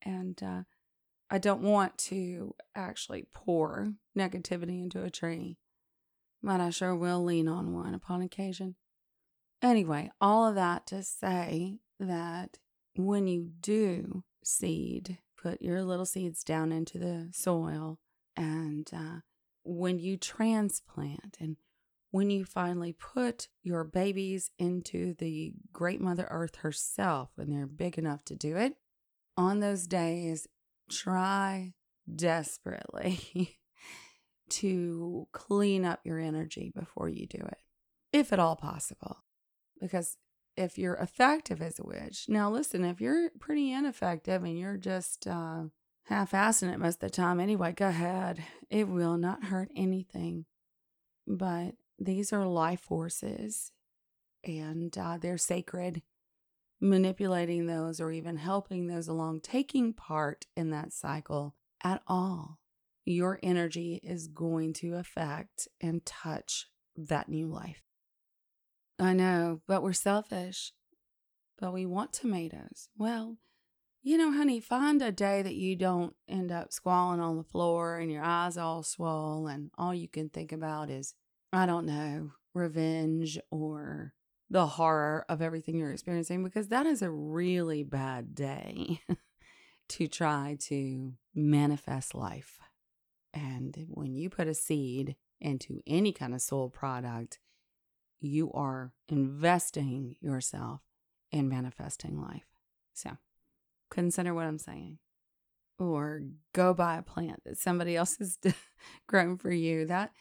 And 0.00 0.42
uh, 0.42 0.62
I 1.28 1.36
don't 1.36 1.60
want 1.60 1.98
to 1.98 2.54
actually 2.74 3.26
pour 3.34 3.92
negativity 4.16 4.82
into 4.82 5.04
a 5.04 5.10
tree, 5.10 5.58
but 6.42 6.62
I 6.62 6.70
sure 6.70 6.96
will 6.96 7.22
lean 7.22 7.46
on 7.46 7.74
one 7.74 7.92
upon 7.92 8.22
occasion. 8.22 8.76
Anyway, 9.66 10.08
all 10.20 10.46
of 10.46 10.54
that 10.54 10.86
to 10.86 11.02
say 11.02 11.80
that 11.98 12.56
when 12.94 13.26
you 13.26 13.50
do 13.60 14.22
seed, 14.44 15.18
put 15.36 15.60
your 15.60 15.82
little 15.82 16.06
seeds 16.06 16.44
down 16.44 16.70
into 16.70 16.98
the 16.98 17.28
soil, 17.32 17.98
and 18.36 18.88
uh, 18.94 19.16
when 19.64 19.98
you 19.98 20.16
transplant 20.16 21.36
and 21.40 21.56
when 22.12 22.30
you 22.30 22.44
finally 22.44 22.92
put 22.92 23.48
your 23.64 23.82
babies 23.82 24.52
into 24.56 25.14
the 25.14 25.52
great 25.72 26.00
Mother 26.00 26.28
Earth 26.30 26.58
herself, 26.58 27.30
when 27.34 27.50
they're 27.50 27.66
big 27.66 27.98
enough 27.98 28.24
to 28.26 28.36
do 28.36 28.56
it, 28.56 28.74
on 29.36 29.58
those 29.58 29.88
days, 29.88 30.46
try 30.88 31.74
desperately 32.14 33.58
to 34.48 35.26
clean 35.32 35.84
up 35.84 36.02
your 36.04 36.20
energy 36.20 36.72
before 36.72 37.08
you 37.08 37.26
do 37.26 37.38
it, 37.38 37.58
if 38.12 38.32
at 38.32 38.38
all 38.38 38.54
possible. 38.54 39.24
Because 39.80 40.16
if 40.56 40.78
you're 40.78 40.94
effective 40.94 41.60
as 41.60 41.78
a 41.78 41.84
witch, 41.84 42.26
now 42.28 42.50
listen, 42.50 42.84
if 42.84 43.00
you're 43.00 43.30
pretty 43.38 43.72
ineffective 43.72 44.42
and 44.42 44.58
you're 44.58 44.76
just 44.76 45.26
uh, 45.26 45.64
half 46.04 46.32
assing 46.32 46.72
it 46.72 46.78
most 46.78 46.94
of 46.96 47.00
the 47.00 47.10
time 47.10 47.40
anyway, 47.40 47.72
go 47.72 47.88
ahead. 47.88 48.42
It 48.70 48.88
will 48.88 49.16
not 49.18 49.44
hurt 49.44 49.70
anything. 49.76 50.46
But 51.26 51.74
these 51.98 52.32
are 52.32 52.46
life 52.46 52.80
forces 52.80 53.72
and 54.44 54.96
uh, 54.96 55.18
they're 55.20 55.38
sacred. 55.38 56.02
Manipulating 56.78 57.66
those 57.66 58.00
or 58.00 58.12
even 58.12 58.36
helping 58.36 58.86
those 58.86 59.08
along, 59.08 59.40
taking 59.40 59.94
part 59.94 60.44
in 60.54 60.70
that 60.70 60.92
cycle 60.92 61.54
at 61.82 62.02
all, 62.06 62.58
your 63.06 63.40
energy 63.42 63.98
is 64.02 64.28
going 64.28 64.74
to 64.74 64.94
affect 64.94 65.68
and 65.80 66.04
touch 66.04 66.66
that 66.94 67.30
new 67.30 67.46
life. 67.46 67.85
I 68.98 69.12
know, 69.12 69.60
but 69.66 69.82
we're 69.82 69.92
selfish. 69.92 70.72
But 71.58 71.72
we 71.72 71.86
want 71.86 72.12
tomatoes. 72.12 72.88
Well, 72.98 73.38
you 74.02 74.18
know, 74.18 74.30
honey, 74.30 74.60
find 74.60 75.02
a 75.02 75.10
day 75.10 75.42
that 75.42 75.54
you 75.54 75.74
don't 75.74 76.14
end 76.28 76.52
up 76.52 76.72
squalling 76.72 77.20
on 77.20 77.36
the 77.36 77.42
floor 77.42 77.98
and 77.98 78.10
your 78.10 78.22
eyes 78.22 78.56
all 78.56 78.82
swollen 78.82 79.54
and 79.54 79.70
all 79.76 79.94
you 79.94 80.06
can 80.06 80.28
think 80.28 80.52
about 80.52 80.90
is 80.90 81.14
I 81.52 81.66
don't 81.66 81.86
know, 81.86 82.32
revenge 82.54 83.38
or 83.50 84.12
the 84.50 84.66
horror 84.66 85.24
of 85.28 85.42
everything 85.42 85.76
you're 85.76 85.90
experiencing 85.90 86.44
because 86.44 86.68
that 86.68 86.86
is 86.86 87.02
a 87.02 87.10
really 87.10 87.82
bad 87.82 88.34
day 88.34 89.00
to 89.88 90.06
try 90.06 90.56
to 90.60 91.14
manifest 91.34 92.14
life. 92.14 92.58
And 93.34 93.86
when 93.88 94.14
you 94.14 94.30
put 94.30 94.48
a 94.48 94.54
seed 94.54 95.16
into 95.40 95.80
any 95.86 96.12
kind 96.12 96.34
of 96.34 96.40
soul 96.40 96.70
product, 96.70 97.38
you 98.20 98.52
are 98.52 98.92
investing 99.08 100.16
yourself 100.20 100.80
in 101.32 101.48
manifesting 101.48 102.20
life. 102.20 102.46
So 102.94 103.16
consider 103.90 104.34
what 104.34 104.46
I'm 104.46 104.58
saying. 104.58 104.98
Or 105.78 106.22
go 106.54 106.72
buy 106.72 106.96
a 106.96 107.02
plant 107.02 107.42
that 107.44 107.58
somebody 107.58 107.96
else 107.96 108.16
has 108.18 108.38
grown 109.06 109.36
for 109.36 109.50
you. 109.50 109.86
That 109.86 110.12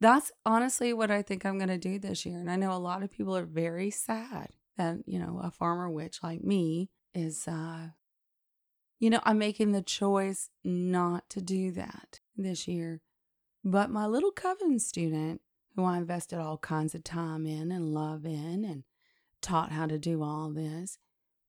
that's 0.00 0.30
honestly 0.46 0.92
what 0.92 1.10
I 1.10 1.22
think 1.22 1.44
I'm 1.44 1.58
going 1.58 1.68
to 1.68 1.78
do 1.78 1.98
this 1.98 2.24
year. 2.24 2.38
And 2.38 2.50
I 2.50 2.56
know 2.56 2.72
a 2.72 2.78
lot 2.78 3.02
of 3.02 3.10
people 3.10 3.36
are 3.36 3.44
very 3.44 3.90
sad 3.90 4.50
that, 4.76 4.98
you 5.06 5.18
know, 5.18 5.40
a 5.42 5.50
farmer 5.50 5.90
witch 5.90 6.20
like 6.22 6.44
me 6.44 6.90
is, 7.14 7.48
uh, 7.48 7.88
you 9.00 9.10
know, 9.10 9.20
I'm 9.24 9.38
making 9.38 9.72
the 9.72 9.82
choice 9.82 10.50
not 10.62 11.28
to 11.30 11.40
do 11.40 11.72
that 11.72 12.20
this 12.36 12.68
year. 12.68 13.00
But 13.64 13.90
my 13.90 14.06
little 14.06 14.30
coven 14.30 14.78
student, 14.78 15.40
who 15.78 15.84
I 15.84 15.98
invested 15.98 16.40
all 16.40 16.58
kinds 16.58 16.92
of 16.96 17.04
time 17.04 17.46
in 17.46 17.70
and 17.70 17.94
love 17.94 18.26
in 18.26 18.64
and 18.64 18.82
taught 19.40 19.70
how 19.70 19.86
to 19.86 19.96
do 19.96 20.24
all 20.24 20.50
this, 20.50 20.98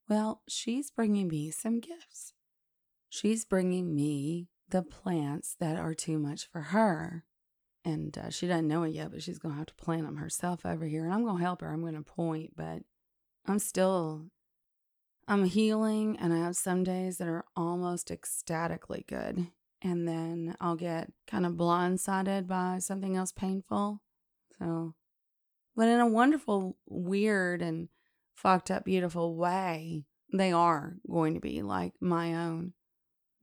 well, 0.08 0.44
she's 0.48 0.92
bringing 0.92 1.28
me 1.28 1.50
some 1.50 1.80
gifts. 1.80 2.34
She's 3.10 3.44
bringing 3.44 3.96
me 3.96 4.50
the 4.70 4.84
plants 4.84 5.56
that 5.60 5.78
are 5.78 5.96
too 5.96 6.20
much 6.20 6.46
for 6.46 6.62
her 6.62 7.26
and 7.84 8.16
uh, 8.20 8.30
she 8.30 8.46
doesn't 8.46 8.68
know 8.68 8.84
it 8.84 8.94
yet, 8.94 9.10
but 9.10 9.24
she's 9.24 9.40
going 9.40 9.54
to 9.54 9.58
have 9.58 9.68
to 9.68 9.74
plant 9.74 10.04
them 10.04 10.18
herself 10.18 10.64
over 10.64 10.86
here. 10.86 11.06
And 11.06 11.14
I'm 11.14 11.24
going 11.24 11.38
to 11.38 11.44
help 11.44 11.62
her. 11.62 11.72
I'm 11.72 11.82
going 11.82 11.96
to 11.96 12.02
point, 12.04 12.54
but 12.56 12.84
I'm 13.48 13.58
still, 13.58 14.28
I'm 15.28 15.46
healing. 15.46 16.16
And 16.20 16.32
I 16.32 16.38
have 16.38 16.56
some 16.56 16.84
days 16.84 17.18
that 17.18 17.28
are 17.28 17.46
almost 17.56 18.12
ecstatically 18.12 19.06
good. 19.08 19.48
And 19.82 20.08
then 20.08 20.56
I'll 20.62 20.76
get 20.76 21.12
kind 21.26 21.48
of 21.48 21.54
blindsided 21.54 22.48
by 22.48 22.78
something 22.80 23.16
else 23.16 23.32
painful. 23.32 24.02
So, 24.60 24.96
but 25.76 25.88
in 25.88 26.00
a 26.00 26.08
wonderful, 26.08 26.78
weird, 26.88 27.62
and 27.62 27.90
fucked 28.36 28.70
up, 28.70 28.86
beautiful 28.86 29.36
way, 29.36 30.06
they 30.32 30.52
are 30.52 30.98
going 31.10 31.34
to 31.34 31.40
be 31.40 31.62
like 31.62 31.94
my 32.00 32.36
own 32.36 32.74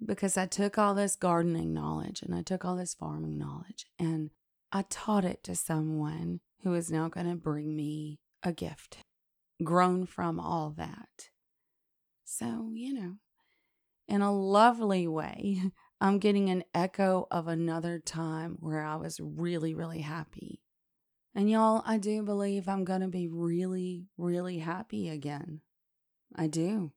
because 0.05 0.37
I 0.37 0.47
took 0.47 0.77
all 0.77 0.95
this 0.95 1.17
gardening 1.17 1.73
knowledge 1.73 2.23
and 2.23 2.35
I 2.35 2.43
took 2.43 2.65
all 2.65 2.77
this 2.77 2.95
farming 2.95 3.39
knowledge 3.39 3.87
and 3.99 4.31
I 4.73 4.85
taught 4.89 5.25
it 5.25 5.43
to 5.45 5.57
someone 5.57 6.41
who 6.63 6.75
is 6.75 6.91
now 6.91 7.09
going 7.09 7.29
to 7.29 7.37
bring 7.37 7.75
me 7.75 8.19
a 8.43 8.53
gift 8.53 8.99
grown 9.63 10.07
from 10.07 10.39
all 10.39 10.75
that. 10.77 11.31
So, 12.25 12.71
you 12.75 12.93
know, 12.93 13.15
in 14.09 14.23
a 14.23 14.33
lovely 14.33 15.07
way, 15.07 15.63
I'm 16.01 16.19
getting 16.19 16.51
an 16.51 16.65
echo 16.75 17.27
of 17.31 17.49
another 17.49 17.99
time 17.99 18.59
where 18.61 18.83
I 18.83 18.97
was 18.97 19.19
really, 19.19 19.75
really 19.75 20.03
happy. 20.03 20.61
And 21.37 21.51
y'all, 21.51 21.83
I 21.85 21.99
do 21.99 22.22
believe 22.22 22.66
I'm 22.66 22.85
going 22.85 23.03
to 23.03 23.09
be 23.09 23.29
really, 23.29 24.07
really 24.16 24.61
happy 24.61 25.11
again. 25.11 25.61
I 26.35 26.46
do. 26.46 26.92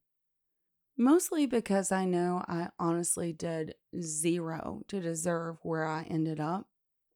Mostly 0.97 1.45
because 1.45 1.91
I 1.91 2.05
know 2.05 2.45
I 2.47 2.69
honestly 2.79 3.33
did 3.33 3.75
zero 3.99 4.83
to 4.87 5.01
deserve 5.01 5.57
where 5.63 5.85
I 5.85 6.03
ended 6.03 6.39
up. 6.39 6.67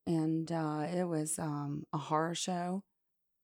And 0.06 0.52
uh, 0.52 0.86
it 0.94 1.06
was 1.06 1.40
um, 1.40 1.86
a 1.94 1.98
horror 1.98 2.36
show. 2.36 2.84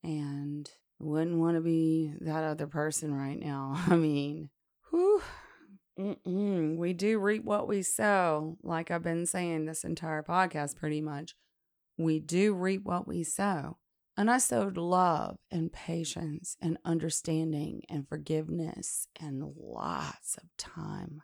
And 0.04 0.70
wouldn't 0.98 1.38
want 1.38 1.56
to 1.56 1.62
be 1.62 2.12
that 2.20 2.44
other 2.44 2.66
person 2.66 3.14
right 3.14 3.40
now. 3.40 3.82
I 3.88 3.96
mean, 3.96 4.50
whew. 4.90 5.22
Mm-mm. 5.98 6.76
We 6.76 6.92
do 6.92 7.18
reap 7.18 7.44
what 7.44 7.66
we 7.66 7.80
sow, 7.80 8.58
like 8.62 8.90
I've 8.90 9.02
been 9.02 9.24
saying 9.24 9.64
this 9.64 9.84
entire 9.84 10.22
podcast 10.22 10.76
pretty 10.76 11.00
much. 11.00 11.34
We 12.00 12.18
do 12.18 12.54
reap 12.54 12.82
what 12.84 13.06
we 13.06 13.22
sow. 13.22 13.78
And 14.16 14.30
I 14.30 14.38
sowed 14.38 14.76
love 14.76 15.36
and 15.50 15.72
patience 15.72 16.56
and 16.60 16.78
understanding 16.84 17.82
and 17.88 18.08
forgiveness 18.08 19.06
and 19.20 19.42
lots 19.56 20.36
of 20.36 20.44
time. 20.58 21.22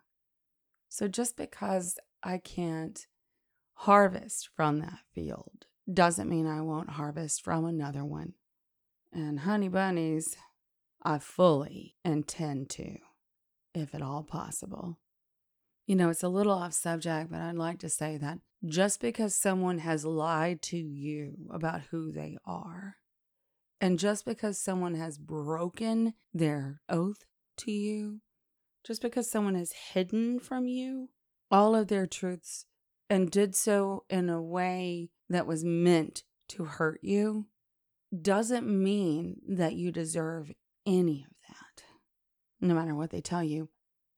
So 0.88 1.08
just 1.08 1.36
because 1.36 1.98
I 2.22 2.38
can't 2.38 3.06
harvest 3.74 4.48
from 4.56 4.80
that 4.80 5.00
field 5.14 5.66
doesn't 5.92 6.30
mean 6.30 6.46
I 6.46 6.62
won't 6.62 6.90
harvest 6.90 7.42
from 7.42 7.64
another 7.64 8.04
one. 8.04 8.32
And 9.12 9.40
honey 9.40 9.68
bunnies, 9.68 10.36
I 11.02 11.18
fully 11.18 11.96
intend 12.04 12.70
to, 12.70 12.96
if 13.74 13.94
at 13.94 14.02
all 14.02 14.22
possible. 14.22 14.98
You 15.86 15.94
know, 15.94 16.10
it's 16.10 16.24
a 16.24 16.28
little 16.28 16.52
off 16.52 16.72
subject, 16.72 17.30
but 17.30 17.40
I'd 17.40 17.54
like 17.54 17.78
to 17.80 17.88
say 17.88 18.16
that 18.16 18.38
just 18.64 19.00
because 19.00 19.34
someone 19.34 19.78
has 19.78 20.04
lied 20.04 20.60
to 20.62 20.76
you 20.76 21.48
about 21.50 21.82
who 21.90 22.10
they 22.10 22.36
are, 22.44 22.96
and 23.80 23.98
just 23.98 24.24
because 24.24 24.58
someone 24.58 24.94
has 24.94 25.16
broken 25.16 26.14
their 26.34 26.80
oath 26.88 27.24
to 27.58 27.70
you, 27.70 28.20
just 28.84 29.00
because 29.00 29.30
someone 29.30 29.54
has 29.54 29.72
hidden 29.92 30.40
from 30.40 30.66
you 30.66 31.10
all 31.50 31.76
of 31.76 31.86
their 31.86 32.06
truths 32.06 32.66
and 33.08 33.30
did 33.30 33.54
so 33.54 34.04
in 34.10 34.28
a 34.28 34.42
way 34.42 35.10
that 35.28 35.46
was 35.46 35.64
meant 35.64 36.24
to 36.48 36.64
hurt 36.64 36.98
you, 37.02 37.46
doesn't 38.22 38.66
mean 38.66 39.36
that 39.48 39.74
you 39.74 39.92
deserve 39.92 40.50
any 40.84 41.24
of 41.24 41.36
that, 41.48 41.84
no 42.60 42.74
matter 42.74 42.94
what 42.94 43.10
they 43.10 43.20
tell 43.20 43.44
you. 43.44 43.68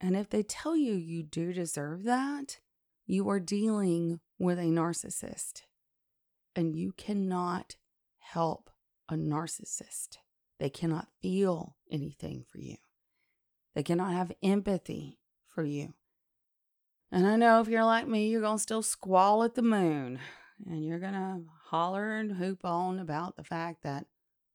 And 0.00 0.16
if 0.16 0.30
they 0.30 0.42
tell 0.42 0.76
you 0.76 0.94
you 0.94 1.22
do 1.22 1.52
deserve 1.52 2.04
that, 2.04 2.58
you 3.06 3.28
are 3.28 3.40
dealing 3.40 4.20
with 4.38 4.58
a 4.58 4.62
narcissist. 4.62 5.62
And 6.54 6.76
you 6.76 6.92
cannot 6.92 7.76
help 8.18 8.70
a 9.08 9.14
narcissist. 9.14 10.18
They 10.58 10.70
cannot 10.70 11.08
feel 11.22 11.76
anything 11.90 12.44
for 12.48 12.58
you, 12.58 12.76
they 13.74 13.82
cannot 13.82 14.12
have 14.12 14.32
empathy 14.42 15.18
for 15.48 15.64
you. 15.64 15.94
And 17.10 17.26
I 17.26 17.36
know 17.36 17.60
if 17.60 17.68
you're 17.68 17.84
like 17.84 18.06
me, 18.06 18.28
you're 18.28 18.42
going 18.42 18.58
to 18.58 18.62
still 18.62 18.82
squall 18.82 19.42
at 19.42 19.54
the 19.54 19.62
moon 19.62 20.18
and 20.66 20.84
you're 20.84 20.98
going 20.98 21.14
to 21.14 21.40
holler 21.66 22.16
and 22.16 22.32
hoop 22.32 22.64
on 22.64 22.98
about 22.98 23.36
the 23.36 23.44
fact 23.44 23.82
that, 23.82 24.06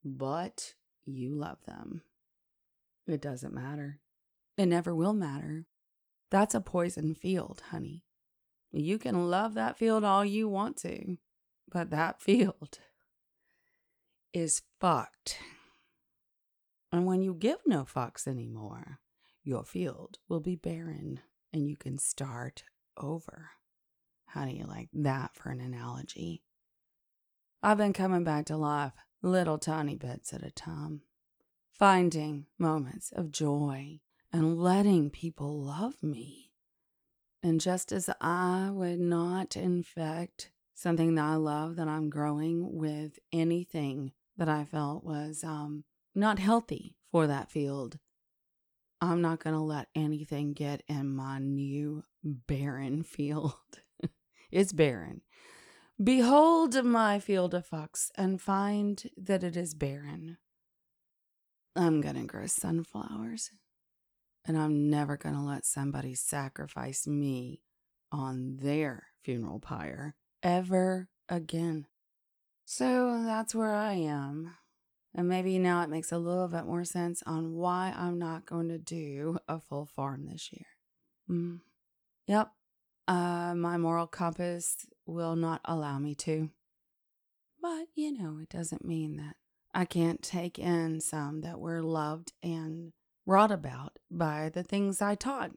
but 0.05 0.75
you 1.05 1.35
love 1.35 1.57
them. 1.65 2.03
It 3.07 3.21
doesn't 3.21 3.53
matter. 3.53 3.99
It 4.57 4.67
never 4.67 4.93
will 4.93 5.13
matter. 5.13 5.65
That's 6.29 6.55
a 6.55 6.61
poison 6.61 7.15
field, 7.15 7.63
honey. 7.69 8.03
You 8.71 8.97
can 8.97 9.29
love 9.29 9.53
that 9.53 9.77
field 9.77 10.03
all 10.03 10.25
you 10.25 10.47
want 10.47 10.77
to, 10.77 11.17
but 11.71 11.91
that 11.91 12.21
field 12.21 12.79
is 14.33 14.63
fucked. 14.79 15.37
And 16.91 17.05
when 17.05 17.21
you 17.21 17.33
give 17.33 17.59
no 17.65 17.83
fucks 17.83 18.27
anymore, 18.27 18.99
your 19.43 19.63
field 19.63 20.19
will 20.27 20.39
be 20.39 20.55
barren 20.55 21.19
and 21.51 21.67
you 21.67 21.75
can 21.75 21.97
start 21.97 22.63
over. 22.97 23.51
How 24.25 24.45
do 24.45 24.51
you 24.51 24.65
like 24.65 24.89
that 24.93 25.35
for 25.35 25.49
an 25.49 25.61
analogy? 25.61 26.43
I've 27.61 27.77
been 27.77 27.93
coming 27.93 28.23
back 28.23 28.45
to 28.47 28.57
life 28.57 28.93
little 29.21 29.57
tiny 29.57 29.95
bits 29.95 30.33
at 30.33 30.43
a 30.43 30.51
time, 30.51 31.01
finding 31.71 32.45
moments 32.59 33.11
of 33.15 33.31
joy 33.31 34.01
and 34.33 34.59
letting 34.59 35.11
people 35.11 35.61
love 35.61 36.01
me. 36.01 36.51
And 37.43 37.61
just 37.61 37.91
as 37.91 38.09
I 38.19 38.69
would 38.71 38.99
not 38.99 39.55
infect 39.55 40.49
something 40.73 41.15
that 41.15 41.23
I 41.23 41.35
love 41.35 41.75
that 41.75 41.87
I'm 41.87 42.09
growing 42.09 42.75
with 42.75 43.19
anything 43.31 44.11
that 44.37 44.49
I 44.49 44.65
felt 44.65 45.03
was 45.03 45.43
um, 45.43 45.83
not 46.15 46.39
healthy 46.39 46.95
for 47.11 47.27
that 47.27 47.51
field, 47.51 47.99
I'm 48.99 49.21
not 49.21 49.43
going 49.43 49.55
to 49.55 49.61
let 49.61 49.89
anything 49.93 50.53
get 50.53 50.81
in 50.87 51.13
my 51.13 51.37
new 51.37 52.03
barren 52.23 53.03
field. 53.03 53.53
it's 54.51 54.73
barren. 54.73 55.21
Behold 56.03 56.83
my 56.83 57.19
field 57.19 57.53
of 57.53 57.69
fucks 57.69 58.09
and 58.15 58.41
find 58.41 59.03
that 59.15 59.43
it 59.43 59.55
is 59.55 59.75
barren. 59.75 60.37
I'm 61.75 62.01
going 62.01 62.15
to 62.15 62.23
grow 62.23 62.47
sunflowers 62.47 63.51
and 64.45 64.57
I'm 64.57 64.89
never 64.89 65.17
going 65.17 65.35
to 65.35 65.41
let 65.41 65.65
somebody 65.65 66.15
sacrifice 66.15 67.07
me 67.07 67.61
on 68.11 68.57
their 68.61 69.07
funeral 69.23 69.59
pyre 69.59 70.15
ever 70.41 71.07
again. 71.29 71.87
So 72.65 73.23
that's 73.23 73.55
where 73.55 73.73
I 73.73 73.93
am. 73.93 74.55
And 75.15 75.29
maybe 75.29 75.59
now 75.59 75.83
it 75.83 75.89
makes 75.89 76.11
a 76.11 76.17
little 76.17 76.47
bit 76.47 76.65
more 76.65 76.83
sense 76.83 77.21
on 77.25 77.53
why 77.53 77.93
I'm 77.95 78.17
not 78.17 78.45
going 78.45 78.69
to 78.69 78.79
do 78.79 79.37
a 79.47 79.59
full 79.59 79.85
farm 79.85 80.25
this 80.25 80.49
year. 80.51 80.65
Mm. 81.29 81.59
Yep. 82.27 82.51
Uh, 83.07 83.53
my 83.55 83.77
moral 83.77 84.07
compass 84.07 84.87
will 85.05 85.35
not 85.35 85.61
allow 85.65 85.99
me 85.99 86.15
to. 86.15 86.49
But, 87.61 87.87
you 87.95 88.11
know, 88.17 88.39
it 88.41 88.49
doesn't 88.49 88.85
mean 88.85 89.17
that 89.17 89.35
I 89.73 89.85
can't 89.85 90.21
take 90.21 90.57
in 90.57 90.99
some 90.99 91.41
that 91.41 91.59
were 91.59 91.81
loved 91.81 92.33
and 92.41 92.91
wrought 93.25 93.51
about 93.51 93.97
by 94.09 94.49
the 94.53 94.63
things 94.63 95.01
I 95.01 95.15
taught. 95.15 95.51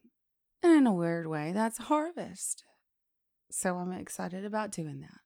And 0.62 0.72
in 0.72 0.86
a 0.86 0.92
weird 0.92 1.26
way, 1.26 1.52
that's 1.52 1.78
harvest. 1.78 2.64
So 3.50 3.76
I'm 3.76 3.92
excited 3.92 4.44
about 4.44 4.72
doing 4.72 5.00
that. 5.00 5.20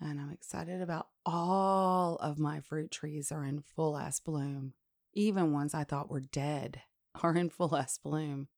And 0.00 0.20
I'm 0.20 0.30
excited 0.30 0.80
about 0.80 1.08
all 1.26 2.16
of 2.16 2.38
my 2.38 2.60
fruit 2.60 2.90
trees 2.90 3.32
are 3.32 3.44
in 3.44 3.60
full 3.60 3.98
ass 3.98 4.20
bloom. 4.20 4.74
Even 5.12 5.52
ones 5.52 5.74
I 5.74 5.84
thought 5.84 6.10
were 6.10 6.20
dead 6.20 6.82
are 7.22 7.34
in 7.34 7.50
full 7.50 7.74
ass 7.74 7.98
bloom. 7.98 8.48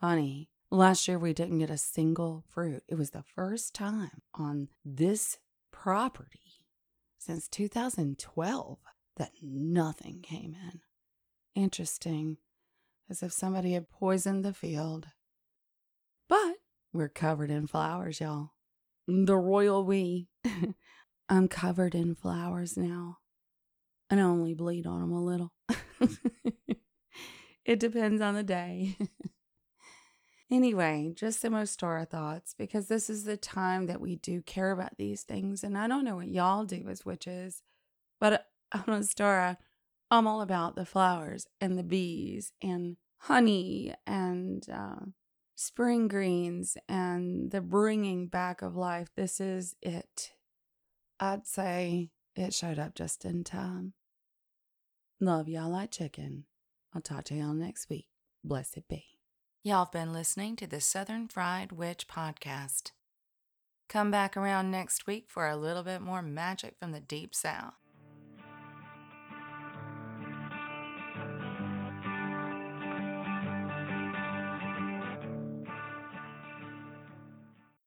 Funny, 0.00 0.50
last 0.70 1.08
year 1.08 1.18
we 1.18 1.32
didn't 1.32 1.58
get 1.58 1.70
a 1.70 1.78
single 1.78 2.44
fruit. 2.48 2.82
It 2.88 2.96
was 2.96 3.10
the 3.10 3.24
first 3.34 3.74
time 3.74 4.22
on 4.34 4.68
this 4.84 5.38
property 5.72 6.66
since 7.18 7.48
2012 7.48 8.78
that 9.16 9.32
nothing 9.42 10.20
came 10.22 10.54
in. 10.54 10.80
Interesting, 11.54 12.38
as 13.08 13.22
if 13.22 13.32
somebody 13.32 13.72
had 13.72 13.90
poisoned 13.90 14.44
the 14.44 14.52
field. 14.52 15.08
But 16.28 16.56
we're 16.92 17.08
covered 17.08 17.50
in 17.50 17.66
flowers, 17.66 18.20
y'all 18.20 18.50
the 19.10 19.36
royal 19.36 19.84
we. 19.84 20.28
I'm 21.28 21.48
covered 21.48 21.94
in 21.94 22.14
flowers 22.14 22.76
now. 22.76 23.18
And 24.08 24.20
I 24.20 24.24
only 24.24 24.54
bleed 24.54 24.86
on 24.86 25.00
them 25.00 25.12
a 25.12 25.24
little. 25.24 25.52
it 27.64 27.78
depends 27.78 28.20
on 28.20 28.34
the 28.34 28.42
day. 28.42 28.96
anyway, 30.50 31.12
just 31.14 31.42
the 31.42 31.50
most 31.50 31.72
Star 31.72 32.04
thoughts 32.04 32.54
because 32.58 32.88
this 32.88 33.08
is 33.08 33.22
the 33.24 33.36
time 33.36 33.86
that 33.86 34.00
we 34.00 34.16
do 34.16 34.42
care 34.42 34.72
about 34.72 34.96
these 34.98 35.22
things. 35.22 35.62
And 35.62 35.78
I 35.78 35.86
don't 35.86 36.04
know 36.04 36.16
what 36.16 36.28
y'all 36.28 36.64
do 36.64 36.88
as 36.88 37.04
witches, 37.04 37.62
but 38.18 38.32
uh, 38.32 38.78
on 38.88 39.00
Ostara, 39.00 39.58
I'm 40.10 40.26
all 40.26 40.40
about 40.40 40.74
the 40.74 40.84
flowers 40.84 41.46
and 41.60 41.78
the 41.78 41.84
bees 41.84 42.52
and 42.60 42.96
honey 43.18 43.94
and 44.06 44.66
uh, 44.68 45.06
spring 45.54 46.08
greens 46.08 46.76
and 46.88 47.50
the 47.50 47.60
bringing 47.60 48.26
back 48.26 48.60
of 48.60 48.74
life. 48.74 49.08
This 49.14 49.40
is 49.40 49.76
it. 49.80 50.32
I'd 51.20 51.46
say 51.46 52.10
it 52.34 52.54
showed 52.54 52.78
up 52.78 52.94
just 52.94 53.24
in 53.24 53.44
time. 53.44 53.92
Love 55.20 55.48
y'all 55.48 55.70
like 55.70 55.92
chicken. 55.92 56.44
I'll 56.94 57.02
talk 57.02 57.24
to 57.24 57.34
y'all 57.34 57.52
next 57.52 57.88
week. 57.88 58.08
Blessed 58.42 58.88
be. 58.88 59.04
Y'all 59.62 59.84
have 59.84 59.92
been 59.92 60.12
listening 60.12 60.56
to 60.56 60.66
the 60.66 60.80
Southern 60.80 61.28
Fried 61.28 61.70
Witch 61.72 62.08
podcast. 62.08 62.92
Come 63.88 64.10
back 64.10 64.36
around 64.36 64.70
next 64.70 65.06
week 65.06 65.26
for 65.28 65.46
a 65.46 65.56
little 65.56 65.82
bit 65.82 66.00
more 66.00 66.22
magic 66.22 66.76
from 66.80 66.92
the 66.92 67.00
deep 67.00 67.34
south. 67.34 67.74